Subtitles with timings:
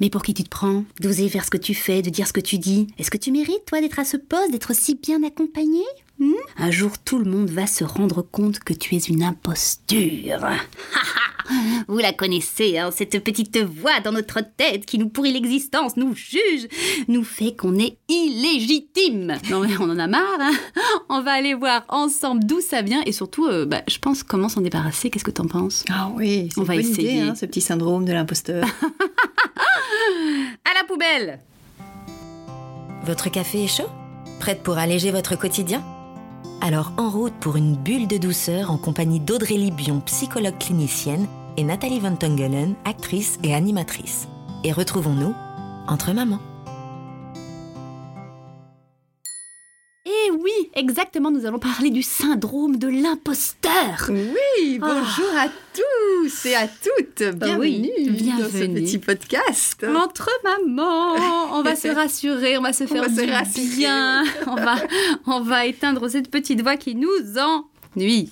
[0.00, 2.32] Mais pour qui tu te prends D'oser faire ce que tu fais, de dire ce
[2.32, 2.88] que tu dis?
[2.98, 5.82] Est-ce que tu mérites, toi, d'être à ce poste, d'être si bien accompagné?
[6.18, 6.32] Hmm?
[6.58, 10.40] Un jour, tout le monde va se rendre compte que tu es une imposture.
[11.88, 16.14] Vous la connaissez, hein, cette petite voix dans notre tête qui nous pourrit l'existence, nous
[16.14, 16.66] juge,
[17.08, 19.36] nous fait qu'on est illégitime.
[19.50, 20.22] Non mais on en a marre.
[20.40, 20.52] hein.
[21.08, 24.48] on va aller voir ensemble d'où ça vient et surtout, euh, bah, je pense comment
[24.48, 25.10] s'en débarrasser.
[25.10, 25.84] Qu'est-ce que t'en penses?
[25.90, 27.12] Ah oui, c'est On une va bonne essayer.
[27.12, 28.66] idée, hein, ce petit syndrome de l'imposteur.
[30.64, 31.40] À la poubelle
[33.04, 33.88] Votre café est chaud?
[34.40, 35.82] Prête pour alléger votre quotidien?
[36.60, 41.64] Alors en route pour une bulle de douceur en compagnie d'Audrey Libion, psychologue clinicienne, et
[41.64, 44.28] Nathalie Van Tongelen, actrice et animatrice.
[44.64, 45.34] Et retrouvons-nous
[45.88, 46.40] entre mamans.
[50.08, 54.08] Eh oui, exactement, nous allons parler du syndrome de l'imposteur.
[54.08, 57.24] Oui, bonjour à tous et à toutes.
[57.42, 58.82] Ah oui, Bienvenue, dans ce bienvenue.
[58.84, 59.84] petit podcast.
[59.96, 63.08] Entre mamans, on va se rassurer, on va se faire va
[63.42, 64.22] du bien.
[64.46, 64.76] On va,
[65.26, 67.08] on va éteindre cette petite voix qui nous
[67.96, 68.30] ennuie.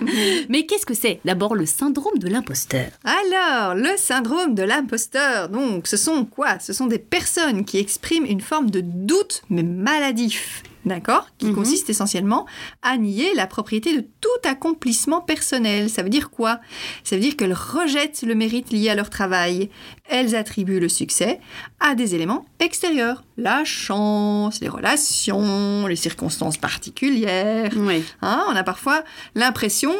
[0.50, 2.86] Mais qu'est-ce que c'est D'abord le syndrome de l'imposteur?
[3.04, 6.58] Alors, le syndrome de l'imposteur, donc, ce sont quoi?
[6.60, 10.62] Ce sont des personnes qui expriment une forme de doute, mais maladif.
[10.88, 11.54] D'accord Qui Mhm.
[11.54, 12.46] consiste essentiellement
[12.82, 15.88] à nier la propriété de tout accomplissement personnel.
[15.90, 16.60] Ça veut dire quoi?
[17.04, 19.68] Ça veut dire qu'elles rejettent le mérite lié à leur travail.
[20.08, 21.40] Elles attribuent le succès
[21.80, 23.22] à des éléments extérieurs.
[23.36, 27.72] La chance, les relations, les circonstances particulières.
[27.76, 28.04] Oui.
[28.22, 29.02] Hein, on a parfois
[29.34, 29.92] l'impression,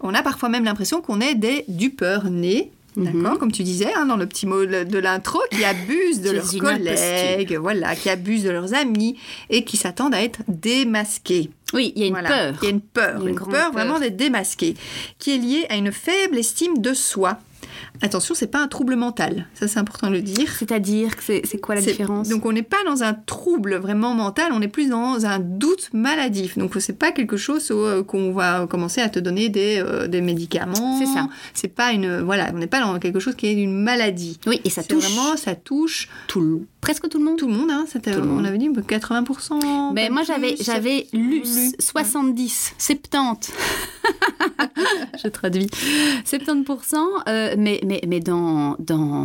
[0.00, 2.72] on a parfois même l'impression qu'on est des dupeurs nés.
[2.96, 3.22] Mhm.
[3.22, 6.50] D'accord, comme tu disais hein, dans le petit mot de l'intro, qui abusent de leurs
[6.58, 9.16] collègues, voilà, qui abusent de leurs amis
[9.50, 11.50] et qui s'attendent à être démasqués.
[11.72, 12.28] Oui, il y a une Voilà.
[12.28, 12.54] peur.
[12.60, 13.72] Il y a une peur, une une, grande peur, peur.
[13.72, 14.74] vraiment d'être démasqué,
[15.18, 17.38] qui est liée à une faible estime de soi.
[18.02, 20.50] Attention, c'est pas un trouble mental, ça c'est important de le dire.
[20.58, 24.50] C'est-à-dire que c'est quoi la différence Donc on n'est pas dans un trouble vraiment mental,
[24.52, 26.58] on est plus dans un doute maladif.
[26.58, 30.20] Donc c'est pas quelque chose euh, qu'on va commencer à te donner des, euh, des
[30.20, 30.98] médicaments.
[30.98, 31.28] C'est ça.
[31.54, 34.38] C'est pas une voilà, on n'est pas dans quelque chose qui est une maladie.
[34.46, 37.38] Oui, et ça touche vraiment ça touche tout le- presque tout le monde.
[37.38, 37.70] tout le monde.
[37.70, 38.46] Hein, Tout le on monde.
[38.46, 39.92] avait dit 80%.
[39.94, 41.72] Mais pas moi j'avais j'avais lu lu.
[41.78, 43.52] 70, 70.
[45.22, 45.66] Je traduis.
[46.24, 46.96] 70%,
[47.28, 49.24] euh, mais, mais, mais dans, dans...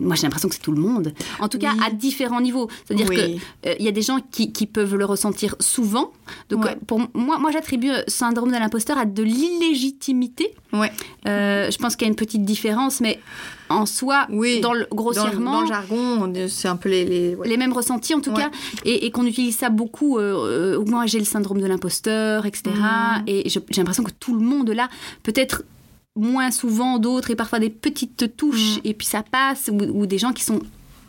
[0.00, 1.12] Moi j'ai l'impression que c'est tout le monde.
[1.40, 1.80] En tout cas, Oui.
[1.86, 2.68] à différents niveaux.
[2.84, 3.16] C'est-à-dire Oui.
[3.16, 3.40] qu'il
[3.78, 6.10] il y a des gens qui, qui peuvent le ressentir souvent.
[6.50, 6.72] Donc Ouais.
[6.72, 10.54] euh, pour moi, moi j'attribue euh, syndrome de l'imposteur à de l'illégitimité.
[10.72, 10.90] Ouais.
[11.26, 13.18] Euh, je pense qu'il y a une petite différence, mais
[13.68, 14.60] en soi, Oui.
[14.60, 15.52] dans le, Dans, grossièrement...
[15.52, 17.48] dans le jargon, on- c'est un peu les, les- ouais.
[17.48, 18.36] les mêmes ressentis en tout Ouais.
[18.42, 18.50] cas,
[18.84, 20.18] et, et qu'on utilise ça beaucoup.
[20.18, 22.70] Euh, euh, moi, j'ai le syndrome de l'imposteur, etc.
[23.26, 24.88] Et je- j'ai l'impression que tout le monde là,
[25.22, 25.62] peut-être
[26.14, 28.80] moins souvent d'autres, et parfois des petites touches, Mhm.
[28.84, 30.60] et puis ça passe, ou, ou des gens qui sont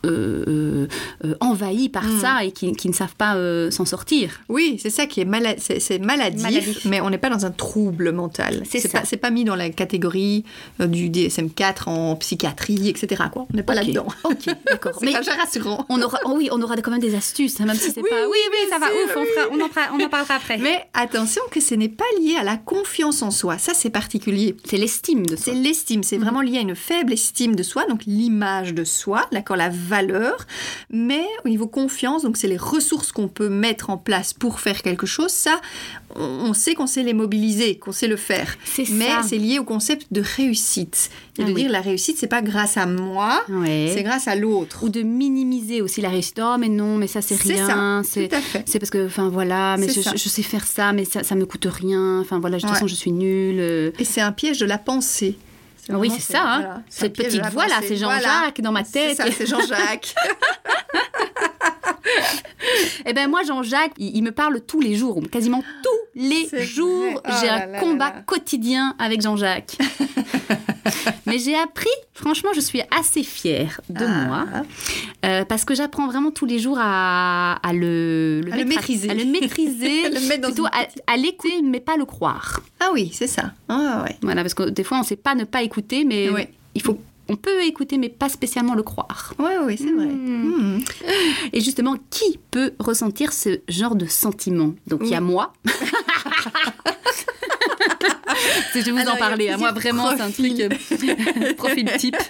[0.06, 0.88] euh,
[1.25, 2.19] euh, envahis par Mhm.
[2.22, 4.40] ça et qui, qui ne savent pas euh, s'en sortir.
[4.50, 6.85] Oui, c'est ça qui est, mala- c'est, c'est maladif, Maladif.
[6.85, 8.63] mais on n'est pas dans un trouble mental.
[8.69, 8.90] C'est ça.
[9.00, 10.44] Pas, c'est pas mis dans la catégorie
[10.80, 13.24] du DSM-4 en psychiatrie, etc.
[13.31, 13.47] Quoi.
[13.52, 14.08] On n'est pas là-dedans.
[14.24, 14.94] Ok, d'accord.
[15.00, 15.85] C'est Mais rassurant.
[15.90, 18.09] on aura, oh oui, on aura quand même des astuces, hein, même si c'est Oui,
[18.09, 18.28] pas.
[18.29, 20.58] oui, oui, ça va, ouf, on, fera- on, en on en parlera après.
[20.58, 23.58] Mais attention que ce n'est pas lié à la confiance en soi.
[23.58, 24.56] Ça, c'est particulier.
[24.66, 25.53] c'est l'estime de C'est soi.
[25.56, 29.58] l'estime, c'est vraiment lié à une faible estime de soi, donc l'image de soi, d'accord,
[29.58, 30.45] la valeur.
[30.91, 34.81] Mais au niveau confiance, donc c'est les ressources qu'on peut mettre en place pour faire
[34.81, 35.31] quelque chose.
[35.31, 35.59] Ça,
[36.15, 38.55] on, sait qu'on sait les mobiliser, qu'on sait le faire.
[38.65, 41.09] C'est Mais c'est lié au concept de réussite.
[41.39, 41.61] Et Ah de oui.
[41.63, 44.83] dire la réussite, c'est pas grâce à moi, c'est grâce à l'autre.
[44.83, 46.39] ou de minimiser aussi la réussite.
[46.41, 48.01] Oh, mais non, mais ça, c'est rien.
[48.03, 48.63] C'est tout à fait.
[48.65, 51.67] c'est parce que, enfin, voilà, mais je sais faire ça, mais ça, ça me coûte
[51.69, 52.19] rien.
[52.21, 52.75] Enfin, voilà, de toute Ouais.
[52.75, 53.59] façon, je suis nulle.
[53.59, 53.91] euh.
[53.99, 55.37] Et c'est un piège de la pensée.
[55.89, 56.59] Oui, c'est ça, hein.
[56.59, 58.51] voilà, Cette petite voix là, c'est Jean-Jacques Voilà.
[58.59, 59.33] dans ma C'est tête.
[59.37, 60.13] c'est Jean-Jacques.
[63.05, 67.21] Eh ben moi, Jean-Jacques, il, il me parle tous les jours, quasiment tous les jours.
[67.25, 68.21] Oh j'ai là un là combat là.
[68.25, 69.77] quotidien avec Jean-Jacques.
[71.27, 74.25] Mais j'ai appris, franchement, je suis assez fière de Ah.
[74.25, 74.45] moi,
[75.25, 79.09] euh, parce que j'apprends vraiment tous les jours à, à le, À le mettre maîtriser.
[79.09, 80.69] à le maîtriser, Le plutôt une
[81.07, 82.61] à, l'écouter, mais pas le croire.
[82.79, 83.52] Ah oui, c'est ça.
[83.69, 84.16] Ah ouais.
[84.22, 86.52] Voilà, parce que des fois, on ne sait pas ne pas écouter, mais Ouais.
[86.75, 86.97] il faut,
[87.29, 89.34] on peut écouter, mais pas spécialement le croire.
[89.37, 90.05] Ouais, ouais, c'est vrai.
[90.05, 90.78] Hmm.
[90.78, 90.79] Hmm.
[91.52, 94.73] Et justement, qui peut ressentir ce genre de sentiment?
[94.87, 95.25] Donc, il y a Oui.
[95.25, 95.53] moi.
[98.75, 99.49] je vais vous Alors, en parler.
[99.49, 102.16] à moi, plusieurs vraiment, c'est un truc euh, profil type.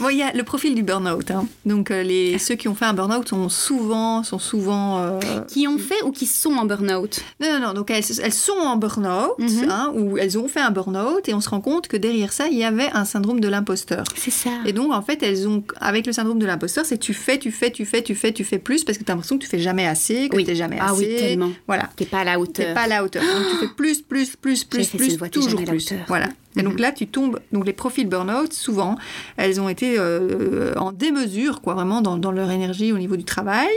[0.00, 1.30] Bon, il y a le profil du burn-out.
[1.30, 1.46] hein.
[1.64, 5.18] Donc, euh, les, ceux qui ont fait un burn-out sont souvent, sont souvent euh,
[5.48, 7.20] Qui ont fait ou qui sont en burn-out?
[7.40, 7.72] Non, non, non.
[7.72, 9.68] Donc, elles, elles sont en burn-out, Mhm.
[9.70, 12.46] hein, ou elles ont fait un burn-out, et on se rend compte que derrière ça,
[12.48, 14.04] il y avait un syndrome de l'imposteur.
[14.14, 14.50] C'est ça.
[14.66, 17.50] Et donc, en fait, elles ont, avec le syndrome de l'imposteur, c'est tu fais, tu
[17.50, 19.48] fais, tu fais, tu fais, tu fais plus, parce que tu as l'impression que tu
[19.50, 20.44] fais jamais assez, que Oui.
[20.44, 21.06] tu jamais Ah assez.
[21.06, 21.50] oui, tellement.
[21.66, 21.88] Voilà.
[21.96, 22.74] T'es pas à la hauteur.
[22.74, 23.22] pas à la hauteur.
[23.22, 25.92] Donc, tu fais plus, plus, plus, plus, fait plus, toujours plus.
[26.08, 26.28] Voilà.
[26.56, 26.80] Et donc Mhm.
[26.80, 27.38] là, tu tombes.
[27.52, 28.96] Donc les profils burn-out, souvent,
[29.36, 33.24] elles ont été euh, en démesure, quoi, vraiment dans, dans leur énergie au niveau du
[33.24, 33.68] travail.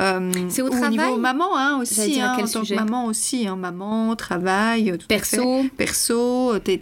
[0.00, 2.20] Euh, C'est au travail niveau maman, hein, aussi.
[2.20, 3.46] hein, en tant que maman aussi.
[3.48, 5.36] Hein, maman, travail, tout à fait.
[5.38, 5.64] Perso.
[5.76, 6.78] Perso, tes,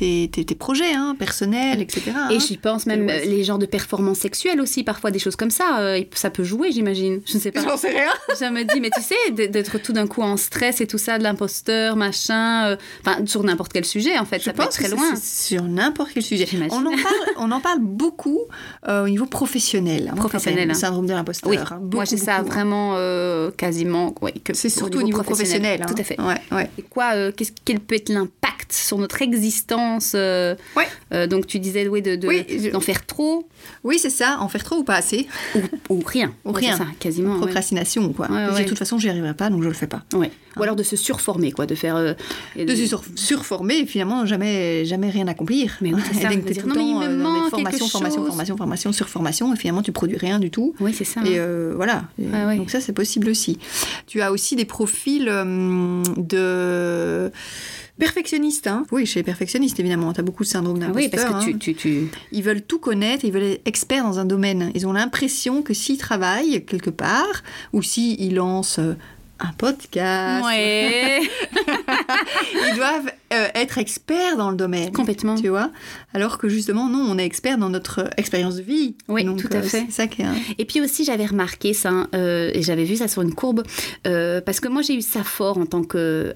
[0.00, 2.12] tes, tes, tes- projets hein, personnels, etc.
[2.16, 2.28] hein.
[2.30, 5.50] Et j'y pense même euh, les genres de performances sexuelles aussi, parfois des choses comme
[5.50, 7.20] ça, euh, ça peut jouer, j'imagine.
[7.26, 7.62] Je ne sais pas.
[7.62, 8.08] J'en sais rien.
[8.40, 11.18] Je me dis, mais tu sais, d'être tout d'un coup en stress et tout ça,
[11.18, 14.68] de l'imposteur, machin, euh, enfin, sur n'importe quel sujet, en fait, Je ça peut être
[14.68, 15.14] pense très loin.
[15.22, 16.46] sur n'importe quel sujet.
[16.46, 16.76] J'imagine.
[16.76, 18.40] On en parle, on en parle beaucoup
[18.88, 20.08] euh, au niveau professionnel.
[20.12, 20.72] hein, Professionnel, hein.
[20.72, 21.50] Le syndrome de l'imposteur.
[21.50, 22.42] Oui, hein, moi j'ai ça hein.
[22.42, 24.14] vraiment euh, quasiment.
[24.22, 25.82] Ouais, C'est surtout au niveau professionnel.
[25.82, 25.86] hein.
[25.86, 26.20] Tout à fait.
[26.20, 26.70] Ouais, ouais.
[26.78, 30.86] Et quoi, euh, qu'est-ce, quel peut être l'impact sur notre existence euh, Ouais.
[31.12, 33.48] euh, Donc tu disais, oui, de, de- Oui, je- d'en faire trop
[33.84, 34.38] Oui, c'est ça.
[34.40, 35.26] En faire trop ou pas assez.
[35.54, 35.60] ou,
[35.96, 36.32] ou rien.
[36.44, 36.72] Ou rien.
[36.72, 37.36] c'est ça, quasiment.
[37.38, 38.30] Procrastination, quoi.
[38.30, 38.62] Ouais, ouais.
[38.64, 40.02] De toute façon, j'y arriverai pas, donc je le fais pas.
[40.14, 40.30] Ouais.
[40.56, 41.94] Ou alors de se surformer, quoi, de faire.
[41.96, 42.14] euh,
[42.56, 45.76] et De se sur- surformer et finalement jamais, jamais rien accomplir.
[45.80, 47.90] Mais oui, c'est Et ça, t'es dire, non, mais il me euh, manque formation, chose.
[47.92, 50.74] formation, formation, sur formation, et finalement tu produis rien du tout.
[50.80, 51.20] Oui, c'est ça.
[51.24, 51.42] Et hein.
[51.42, 52.04] euh, voilà.
[52.20, 52.56] Et.
[52.56, 53.58] Donc ça, c'est possible aussi.
[54.06, 57.30] Tu as aussi des profils euh, de
[57.98, 58.66] perfectionnistes.
[58.66, 58.84] hein.
[58.92, 60.12] Oui, chez les perfectionnistes, évidemment.
[60.12, 61.02] Tu as beaucoup de syndrome Ah d'imposteur.
[61.02, 61.52] oui, parce que hein.
[61.52, 64.70] tu, tu, tu- Ils veulent tout connaître, ils veulent être experts dans un domaine.
[64.74, 67.42] Ils ont l'impression que s'ils travaillent quelque part,
[67.72, 68.80] ou s'ils lancent
[69.40, 71.20] un podcast, Ouais,
[72.70, 74.92] ils doivent euh, être experts dans le domaine.
[74.92, 75.36] complètement.
[75.36, 75.70] Tu vois
[76.14, 78.96] Alors que justement, non, on est expert dans notre euh, expérience de vie.
[79.08, 79.84] Oui, Donc, tout à euh, fait.
[79.88, 80.26] C'est ça qui est.
[80.26, 83.62] un- Et puis aussi, j'avais remarqué ça, euh, et j'avais vu ça sur une courbe,
[84.04, 86.32] parce que moi, j'ai eu ça fort en tant que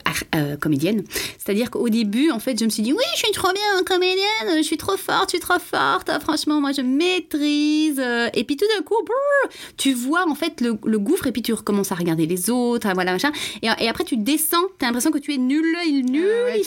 [0.61, 1.03] comédienne.
[1.39, 4.56] C'est-à-dire qu'au début, en fait, je me suis dit, oui, je suis trop bien comédienne,
[4.59, 8.01] je suis trop forte, je suis trop forte, franchement, moi, je maîtrise.
[8.35, 11.43] Et puis tout d'un coup, brrr, tu vois, en fait, le, le gouffre, et puis
[11.43, 13.32] tu recommences à regarder les autres, ah, voilà, machin.
[13.62, 15.64] Et, et après, tu descends, tu as l'impression que tu es nul,
[16.05, 16.62] nul, Ah ouais,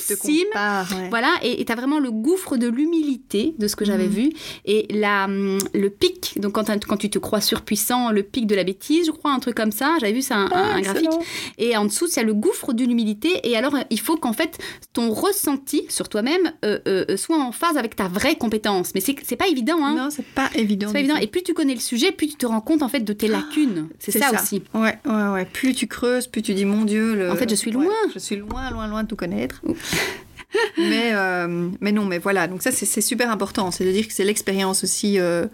[0.45, 1.09] compares, ouais.
[1.09, 4.12] voilà, et tu as vraiment le gouffre de l'humilité de ce que j'avais Mhm.
[4.13, 4.29] vu.
[4.65, 8.47] Et la, hum, le pic, donc quand, t'as- quand tu te crois surpuissant, le pic
[8.47, 9.95] de la bêtise, je crois, un truc comme ça.
[10.00, 11.09] J'avais vu ça, un, Ah, un graphique.
[11.57, 13.39] Et en dessous, il a le gouffre de l'humilité.
[13.44, 14.57] Et alors, euh, il faut qu'en fait,
[14.94, 18.91] ton ressenti sur toi-même euh, euh, soit en phase avec ta vraie compétence.
[18.95, 19.95] Mais c'est c'est pas évident, hein.
[19.95, 20.88] Non, c'est pas évident.
[20.88, 21.15] C'est pas évident.
[21.18, 23.27] Et plus tu connais le sujet, plus tu te rends compte en fait de tes
[23.27, 23.89] lacunes.
[24.00, 24.63] C'est ça, aussi.
[24.74, 25.45] Ouais, ouais, ouais.
[25.45, 27.16] Plus tu creuses, plus tu dis mon Dieu.
[27.16, 27.30] Le...
[27.31, 27.94] En fait, je suis Ouais, loin.
[28.14, 29.62] je suis loin, loin, loin de tout connaître.
[30.78, 32.48] mais, euh, mais non, mais voilà.
[32.48, 33.69] Donc ça, c'est super important.
[33.69, 35.46] C'est de dire que c'est l'expérience aussi euh,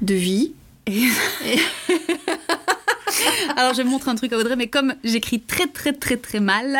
[0.00, 0.52] de vie.
[3.56, 6.76] Alors, je montre un truc à Audrey, mais comme j'écris très, très, très, très mal,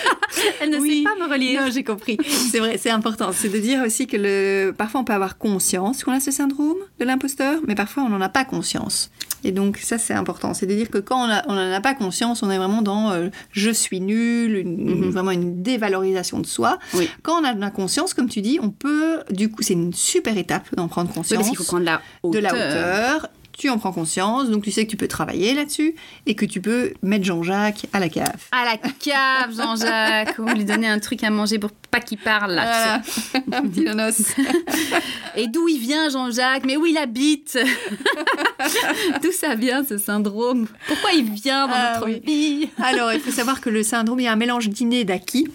[0.60, 0.98] elle ne Oui.
[0.98, 1.62] sait pas me relire.
[1.62, 2.18] Non, j'ai compris.
[2.26, 3.30] C'est vrai, c'est important.
[3.32, 4.72] C'est de dire aussi que le...
[4.72, 8.20] parfois on peut avoir conscience qu'on a ce syndrome de l'imposteur, mais parfois on n'en
[8.20, 9.10] a pas conscience.
[9.44, 10.54] Et donc ça c'est important.
[10.54, 13.28] C'est de dire que quand on n'en a pas conscience, on est vraiment dans euh,
[13.52, 14.76] je suis nul, une-
[15.06, 15.10] Mhm.
[15.10, 16.78] vraiment une dévalorisation de soi.
[16.94, 17.08] Oui.
[17.22, 20.36] Quand on en a conscience, comme tu dis, on peut, du coup, c'est une super
[20.38, 23.28] étape d'en prendre Oui, conscience parce qu'il faut prendre la de la hauteur.
[23.58, 25.94] Tu en prends conscience, donc tu sais que tu peux travailler là-dessus
[26.26, 28.36] et que tu peux mettre Jean-Jacques à la cave.
[28.52, 30.38] À la cave, Jean-Jacques.
[30.38, 33.00] Ou lui donner un truc à manger pour pas qu'il parle, là.
[33.32, 33.58] Voilà.
[33.58, 34.34] Un petit nonos.
[35.36, 36.64] Et d'où il vient, Jean-Jacques?
[36.66, 37.58] Mais où il habite?
[39.22, 40.66] D'où ça vient, ce syndrome?
[40.86, 42.20] Pourquoi il vient dans Ah, notre oui.
[42.24, 42.68] vie?
[42.82, 45.48] Alors, il faut savoir que le syndrome, il y a un mélange d'inné et d'acquis.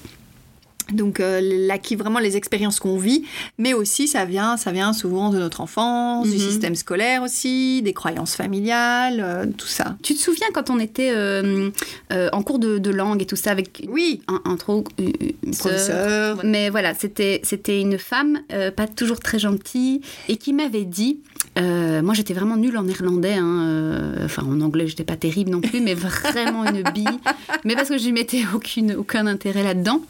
[0.93, 3.23] Donc euh, l'acquis, vraiment les expériences qu'on vit,
[3.57, 6.39] mais aussi ça vient, ça vient souvent de notre enfance, du Mhm.
[6.39, 9.95] système scolaire aussi, des croyances familiales, euh, tout ça.
[10.03, 11.69] Tu te souviens quand on était euh,
[12.11, 15.55] euh, en cours de, de langue et tout ça avec Oui, un, un trop une,
[15.55, 16.41] professeur.
[16.43, 18.39] Mais voilà, c'était c'était une femme
[18.75, 21.19] pas toujours très gentille et qui m'avait dit,
[21.57, 25.79] moi j'étais vraiment nulle en néerlandais, hein, enfin en anglais j'étais pas terrible non plus,
[25.81, 27.05] mais vraiment une bille,
[27.65, 30.01] mais parce que je lui mettais aucune aucun intérêt là-dedans.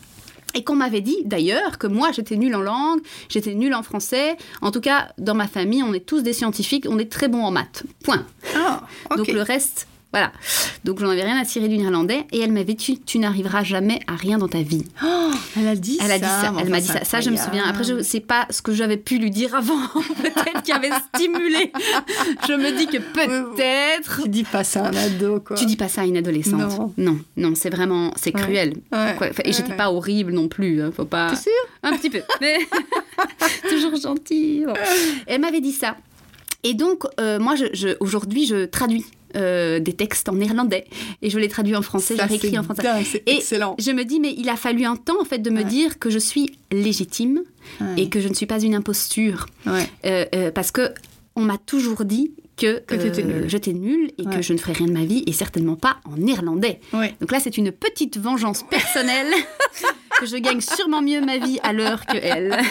[0.53, 4.38] Et qu'on m'avait dit d'ailleurs que moi j'étais nulle en langue, j'étais nulle en français.
[4.62, 7.43] En tout cas, dans ma famille, on est tous des scientifiques, on est très bons
[7.43, 7.84] en maths.
[8.03, 8.25] Point.
[8.55, 8.81] Ah.
[9.17, 10.31] Donc le reste, Voilà.
[10.83, 13.99] Donc j'en avais rien à tirer du néerlandais et elle m'avait dit tu n'arriveras jamais
[14.07, 14.83] à rien dans ta vie.
[15.03, 16.13] Oh, elle a dit Elle ça.
[16.13, 17.03] a dit ça, elle m'a dit ça.
[17.05, 17.63] Ça, je me souviens.
[17.65, 19.77] Après, je sais pas ce que j'avais pu lui dire avant,
[20.21, 21.71] peut-être qui avait stimulé.
[22.47, 24.23] Je me dis que peut-être.
[24.23, 25.55] Tu dis pas ça à un ado, quoi.
[25.55, 26.59] Tu dis pas ça à une adolescente.
[26.77, 26.93] Non.
[26.97, 28.41] non, non, c'est vraiment, c'est Ouais.
[28.41, 28.73] cruel.
[28.91, 29.15] Ouais.
[29.17, 29.27] Quoi.
[29.29, 29.77] Enfin, et j'étais Ouais.
[29.77, 30.81] pas horrible non plus.
[30.81, 31.29] hein, faut pas.
[31.29, 31.51] T'es sûre?
[31.83, 32.57] Un petit peu, mais
[33.69, 34.65] toujours gentille.
[34.65, 34.73] Bon.
[35.27, 35.95] Elle m'avait dit ça.
[36.63, 40.85] Et donc, euh, moi, je, je- aujourd'hui, je traduis euh, des textes en néerlandais
[41.21, 42.15] et je les traduis en français.
[42.15, 42.83] Ça, je réécris c'est en français.
[42.83, 43.75] dingue, c'est Et excellent.
[43.79, 45.63] Je me dis, mais il a fallu un temps en fait de me Ouais.
[45.65, 47.41] dire que je suis légitime
[47.97, 49.45] et que je ne suis pas une imposture.
[49.65, 49.88] Ouais.
[50.05, 50.91] Euh, euh, parce que
[51.35, 53.49] on m'a toujours dit que, Que nulle.
[53.49, 54.35] j'étais nulle et Ouais.
[54.35, 56.79] que je ne ferais rien de ma vie et certainement pas en néerlandais.
[56.93, 57.15] Ouais.
[57.19, 59.31] Donc là, c'est une petite vengeance personnelle
[60.19, 62.55] que je gagne sûrement mieux ma vie à l'heure que elle.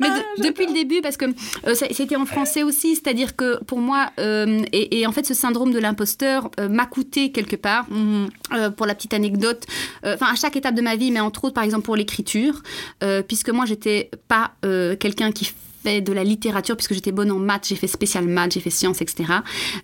[0.00, 1.24] Mais de- depuis le début, parce que
[1.66, 5.34] euh, c'était en français aussi, c'est-à-dire que pour moi, euh, et, et en fait, ce
[5.34, 7.86] syndrome de l'imposteur euh, m'a coûté quelque part.
[7.90, 8.28] Mhm.
[8.54, 9.64] Euh, pour la petite anecdote,
[10.04, 12.62] euh, enfin à chaque étape de ma vie, mais entre autres par exemple pour l'écriture,
[13.02, 15.52] euh, puisque moi j'étais pas euh, quelqu'un qui
[15.88, 18.70] fait de la littérature puisque j'étais bonne en maths, j'ai fait spécial maths, j'ai fait
[18.70, 19.32] sciences, etc.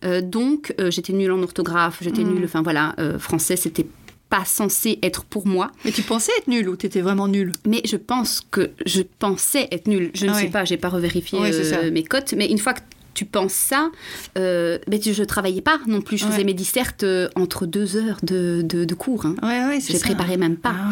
[0.04, 2.34] Euh, donc euh, j'étais nulle en orthographe, j'étais Mhm.
[2.34, 3.86] nulle, enfin voilà, euh, français c'était
[4.30, 7.80] pas censé être pour moi, Mais tu pensais être nul ou t'étais vraiment nul mais
[7.84, 10.10] je pense que je pensais être nulle.
[10.14, 12.72] Je ne Ah sais pas, j'ai pas revérifié Oui, euh, mes cotes, mais une fois
[12.74, 12.80] que
[13.14, 13.90] tu penses ça,
[14.38, 16.18] euh, mais tu- je travaillais pas non plus.
[16.18, 19.26] Je faisais mes dissertes euh, entre deux heures de, de, de cours.
[19.26, 19.36] hein.
[19.42, 20.74] Ouais, ouais, J'ai préparé même pas.
[20.76, 20.90] Ah.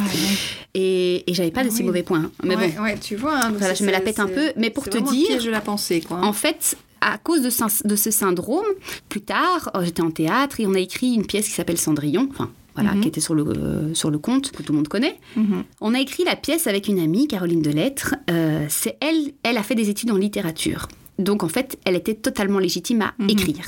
[0.75, 1.87] Et, et j'avais pas de Ah si oui.
[1.87, 2.31] mauvais points.
[2.43, 3.37] Mais ouais, bon, ouais, tu vois.
[3.47, 6.01] hein, Voilà, je me la pète un peu, mais pour te dire- de la pensée,
[6.01, 6.19] quoi.
[6.19, 6.23] hein.
[6.25, 8.65] en fait, à cause de, ce- de ce syndrome,
[9.09, 12.29] plus tard, euh, j'étais en théâtre et on a écrit une pièce qui s'appelle Cendrillon.
[12.31, 13.01] Enfin, voilà, Mhm.
[13.03, 15.17] qui était sur le, euh, sur le conte que tout le monde connaît.
[15.37, 15.65] Mhm.
[15.81, 18.15] On a écrit la pièce avec une amie, Caroline Delettre.
[18.31, 20.89] Euh, c'est elle, elle a fait des études en littérature.
[21.19, 23.31] Donc en fait, elle était totalement légitime à Mhm.
[23.31, 23.67] écrire.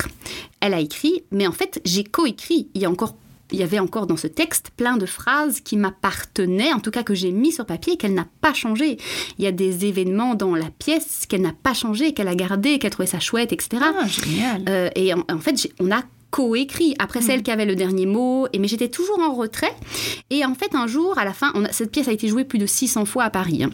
[0.60, 2.68] Elle a écrit, mais en fait, j'ai coécrit.
[2.74, 3.14] Il y a encore
[3.52, 7.02] il y avait encore dans ce texte plein de phrases qui m'appartenaient, en tout cas
[7.02, 8.96] que j'ai mis sur papier et qu'elle n'a pas changé.
[9.38, 12.78] Il y a des événements dans la pièce qu'elle n'a pas changé, qu'elle a gardé,
[12.78, 13.82] qu'elle trouvait ça chouette, etc.
[13.84, 14.64] Ah, génial.
[14.68, 16.02] Euh, et en, en fait, on a
[16.34, 16.96] coécrit.
[16.98, 17.22] Après, Mm.
[17.22, 19.72] celle qui avait le dernier mot, et, mais j'étais toujours en retrait.
[20.30, 22.42] Et en fait, un jour, à la fin, on a- cette pièce a été jouée
[22.44, 23.62] plus de 600 fois à Paris.
[23.62, 23.70] hein.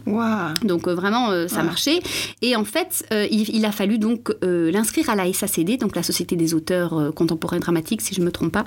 [0.63, 1.63] Donc euh, vraiment, euh, ça Ouais.
[1.65, 2.01] marchait.
[2.43, 6.03] Et en fait, euh, il, il a fallu donc l'inscrire à la SACD, donc la
[6.03, 8.65] Société des auteurs contemporains dramatiques, si je ne me trompe pas,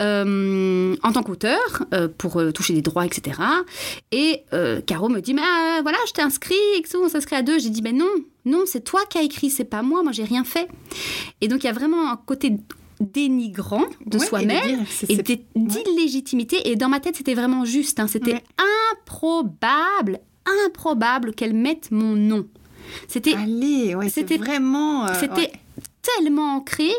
[0.00, 1.84] en tant qu'auteur,
[2.16, 3.40] pour toucher des droits, etc.
[4.10, 4.42] Et
[4.86, 5.42] Caro me dit, mais
[5.82, 7.58] voilà, je t'ai inscrit, et que on s'inscrit à deux.
[7.58, 8.08] J'ai dit, mais non,
[8.44, 10.68] non, c'est toi qui as écrit, c'est pas moi, moi j'ai rien fait.
[11.40, 12.56] Et donc il y a vraiment un côté
[13.00, 16.68] dénigrant de Ouais, et soi-même dire, et d'illégitimité.
[16.70, 18.00] Et dans ma tête, c'était vraiment juste.
[18.00, 18.06] hein.
[18.06, 18.44] C'était Ouais.
[18.92, 20.20] improbable,
[20.66, 22.46] improbable qu'elle mette mon nom.
[23.06, 23.34] C'était
[24.10, 25.06] c'était- vraiment.
[25.06, 25.52] euh, c'était
[26.02, 26.90] tellement ancré.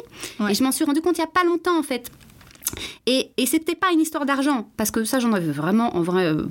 [0.50, 2.12] Et je m'en suis rendu compte il n'y a pas longtemps, en fait.
[3.08, 6.26] Et, et c'était pas une histoire d'argent, parce que ça, j'en avais vraiment, en vrai,
[6.26, 6.46] euh,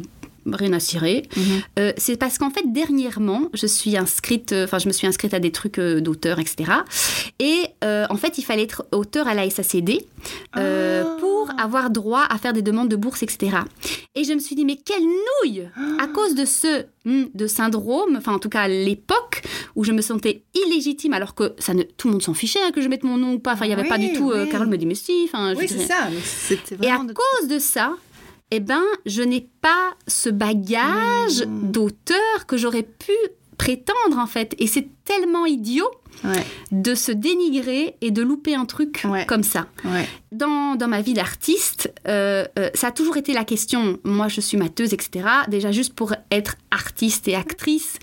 [0.54, 1.22] rien à cirer.
[1.36, 1.42] Mhm.
[1.78, 5.34] Euh, c'est parce qu'en fait, dernièrement, je suis inscrite, euh, enfin, je me suis inscrite
[5.34, 6.72] à des trucs euh, d'auteur, etc.
[7.38, 10.04] Et euh, en fait, il fallait être auteur à la SACD
[10.56, 11.16] euh, Ah.
[11.20, 13.58] pour avoir droit à faire des demandes de bourse, etc.
[14.14, 15.68] Et je me suis dit, mais quelle nouille
[16.00, 19.42] À cause de ce hmm, de syndrome, enfin, en tout cas, à l'époque
[19.76, 22.70] où je me sentais illégitime, alors que ça ne, tout le monde s'en fichait hein,
[22.72, 23.52] que je mette mon nom ou pas.
[23.52, 24.30] Enfin, il n'y avait pas du tout.
[24.32, 24.50] euh, oui.
[24.50, 25.24] Carole me dit, mais si.
[25.26, 26.08] Enfin, Oui, c'est ça.
[26.10, 27.04] mais C'était et à vraiment.
[27.04, 27.94] de- cause de ça,
[28.50, 31.70] eh ben, je n'ai pas ce bagage Mmh.
[31.70, 33.12] d'auteur que j'aurais pu
[33.58, 34.54] prétendre en fait.
[34.58, 35.90] Et c'est tellement idiot
[36.24, 39.24] Ouais, de se dénigrer et de louper un truc Ouais.
[39.26, 39.66] comme ça.
[39.84, 40.08] ouais.
[40.32, 43.98] Dans, dans ma vie d'artiste, euh, euh, ça a toujours été la question.
[44.02, 45.28] Moi, je suis matheuse, etc.
[45.46, 47.98] Déjà, juste pour être artiste et actrice.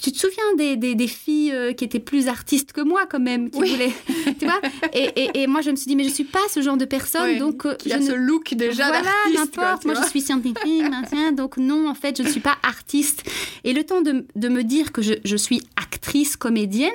[0.00, 3.18] Tu te souviens des, des, des filles euh, qui étaient plus artistes que moi, quand
[3.20, 3.70] même, qui Oui.
[3.70, 3.92] voulaient,
[4.38, 4.60] tu vois?
[4.92, 6.84] Et, et, et moi, je me suis dit, mais je suis pas ce genre de
[6.84, 9.84] personne, donc euh, Qui je a ne ce look déjà voilà, n'importe.
[9.86, 10.02] Moi, vois.
[10.04, 13.22] je suis scientifique, machin, donc non, en fait, je ne suis pas artiste.
[13.64, 16.92] Et le temps de, de me dire que je, je suis actrice, comédienne,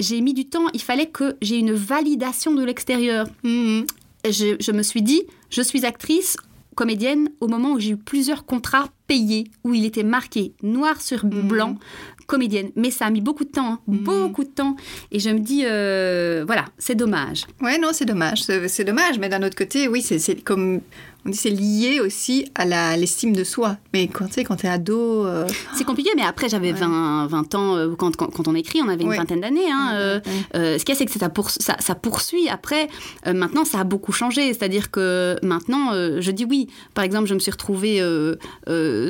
[0.00, 0.66] j'ai mis du temps.
[0.72, 3.26] Il fallait que j'ai une validation de l'extérieur.
[3.44, 3.84] Mhm.
[4.30, 6.36] Je, je me suis dit, je suis actrice,
[6.76, 11.24] comédienne, au moment où j'ai eu plusieurs contrats payés, où il était marqué noir sur
[11.26, 11.48] Mhm.
[11.48, 11.76] blanc,
[12.26, 12.70] comédienne.
[12.76, 14.04] Mais ça a mis beaucoup de temps, hein, Mhm.
[14.04, 14.76] beaucoup de temps.
[15.10, 17.44] Et je me dis, euh, voilà, c'est dommage.
[17.60, 18.42] Ouais, non, c'est dommage.
[18.42, 20.80] C'est dommage, mais d'un autre côté, oui, c'est comme
[21.24, 23.76] On dit c'est lié aussi à l'estime de soi.
[23.92, 25.24] Mais quand tu sais, quand t'es ado.
[25.24, 26.78] euh, C'est compliqué, mais après, j'avais Ouais.
[26.80, 29.16] 20, 20 ans, euh, quand, quand, quand on écrit, on avait une Ouais.
[29.18, 29.70] vingtaine d'années.
[29.70, 30.32] Hein, euh, ouais.
[30.56, 32.48] euh, ce qu'il y a, c'est que ça, pour- ça, ça poursuit.
[32.48, 32.88] Après,
[33.26, 34.52] maintenant, ça a beaucoup changé.
[34.52, 36.66] C'est-à-dire que maintenant, je dis oui.
[36.94, 37.98] Par exemple, je me suis retrouvée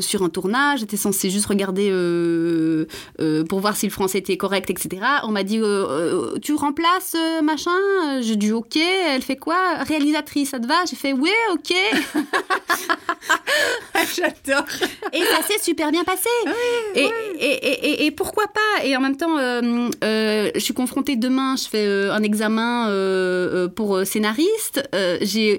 [0.01, 0.81] sur un tournage.
[0.81, 1.89] J'étais censée juste regarder
[3.49, 5.03] pour voir si le français était correct, etc.
[5.25, 5.61] On m'a dit
[6.43, 7.71] Tu remplaces machin?
[8.21, 8.77] J'ai dit Ok.
[8.77, 9.57] Elle fait quoi?
[9.87, 10.85] Réalisatrice, ça te va?
[10.89, 11.73] J'ai fait Oui, ok.
[14.15, 14.67] J'adore.
[15.13, 16.29] Et ça s'est super bien passé.
[16.95, 17.09] et, Et,
[17.41, 21.57] et, et- et pourquoi pas Et en même temps, euh, euh, je suis confrontée demain,
[21.57, 22.89] je fais euh, un examen
[23.75, 24.83] pour scénariste.
[24.93, 25.57] Je,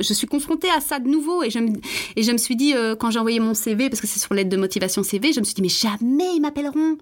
[0.00, 1.42] je suis confrontée à ça de nouveau.
[1.42, 1.70] Et je me,
[2.16, 4.48] et je me suis dit, quand j'ai envoyé mon CV, parce que c'est sur l'aide
[4.48, 6.96] de motivation CV, je me suis dit, mais jamais ils m'appelleront.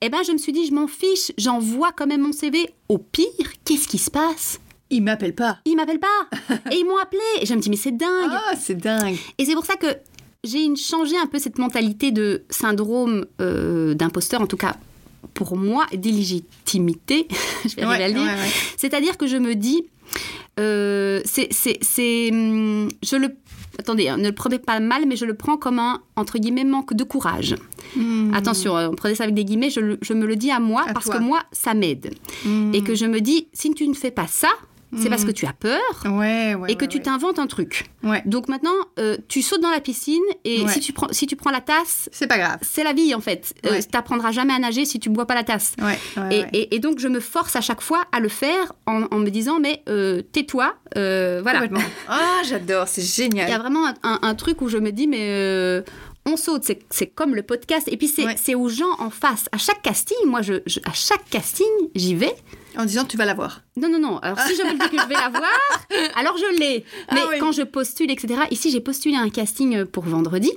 [0.00, 2.68] Eh ben, je me suis dit, je m'en fiche, j'envoie quand même mon CV.
[2.88, 3.26] Au pire,
[3.64, 4.58] qu'est-ce qui se passe?
[4.92, 5.58] Il m'appelle pas.
[5.64, 6.28] Ils m'appellent pas.
[6.70, 7.20] et ils m'ont appelé.
[7.40, 8.30] Et je me dis, mais c'est dingue.
[8.30, 9.16] Ah, c'est dingue.
[9.38, 9.86] Et c'est pour ça que
[10.44, 14.76] j'ai changé un peu cette mentalité de syndrome euh, d'imposteur, en tout cas
[15.34, 17.26] pour moi, d'illégitimité,
[17.64, 18.22] je vais arriver à le dire.
[18.22, 18.50] ouais, ouais.
[18.76, 19.84] C'est-à-dire que je me dis,
[20.60, 23.28] euh, c'est, hum, je le,
[23.78, 26.64] attendez, hein, ne le prenez pas mal, mais je le prends comme un entre guillemets
[26.64, 27.54] manque de courage.
[27.96, 28.34] Hmm.
[28.34, 29.70] Attention, euh, prenez ça avec des guillemets.
[29.70, 31.16] Je, je me le dis à moi À parce toi.
[31.18, 32.12] que moi, ça m'aide
[32.44, 32.74] Hmm.
[32.74, 34.48] et que je me dis, si tu ne fais pas ça,
[35.00, 36.70] c'est parce que tu as peur Ouais, ouais.
[36.70, 37.86] et que ouais, tu t'inventes un truc.
[38.02, 38.22] Ouais.
[38.26, 41.50] Donc maintenant, euh, tu sautes dans la piscine et si, tu prends, si tu prends
[41.50, 42.58] la tasse, C'est pas grave.
[42.62, 43.54] c'est la vie en fait.
[43.66, 43.82] Euh, Ouais.
[43.82, 45.74] T'apprendras jamais à nager si tu bois pas la tasse.
[46.30, 49.18] Et, et- et donc je me force à chaque fois à le faire en, en
[49.18, 51.62] me disant mais euh, tais-toi, euh, voilà.
[52.08, 53.60] Ah, j'adore, c'est Il y a génial.
[53.60, 55.82] vraiment un, un- un truc où je me dis mais
[56.26, 57.88] on saute, c'est- comme le podcast.
[57.90, 58.54] Et puis c'est Ouais.
[58.54, 59.46] aux gens en face.
[59.52, 62.34] À chaque casting, moi je, je- à chaque casting j'y vais.
[62.78, 63.60] En disant tu vas l'avoir.
[63.76, 64.18] Non, non, non.
[64.18, 65.50] Alors, si je me dis que je vais la voir,
[66.16, 66.84] alors je l'ai.
[67.08, 67.36] Ah Mais oui.
[67.38, 68.34] quand je postule, etc.
[68.50, 70.50] Ici, j'ai postulé à un casting pour vendredi.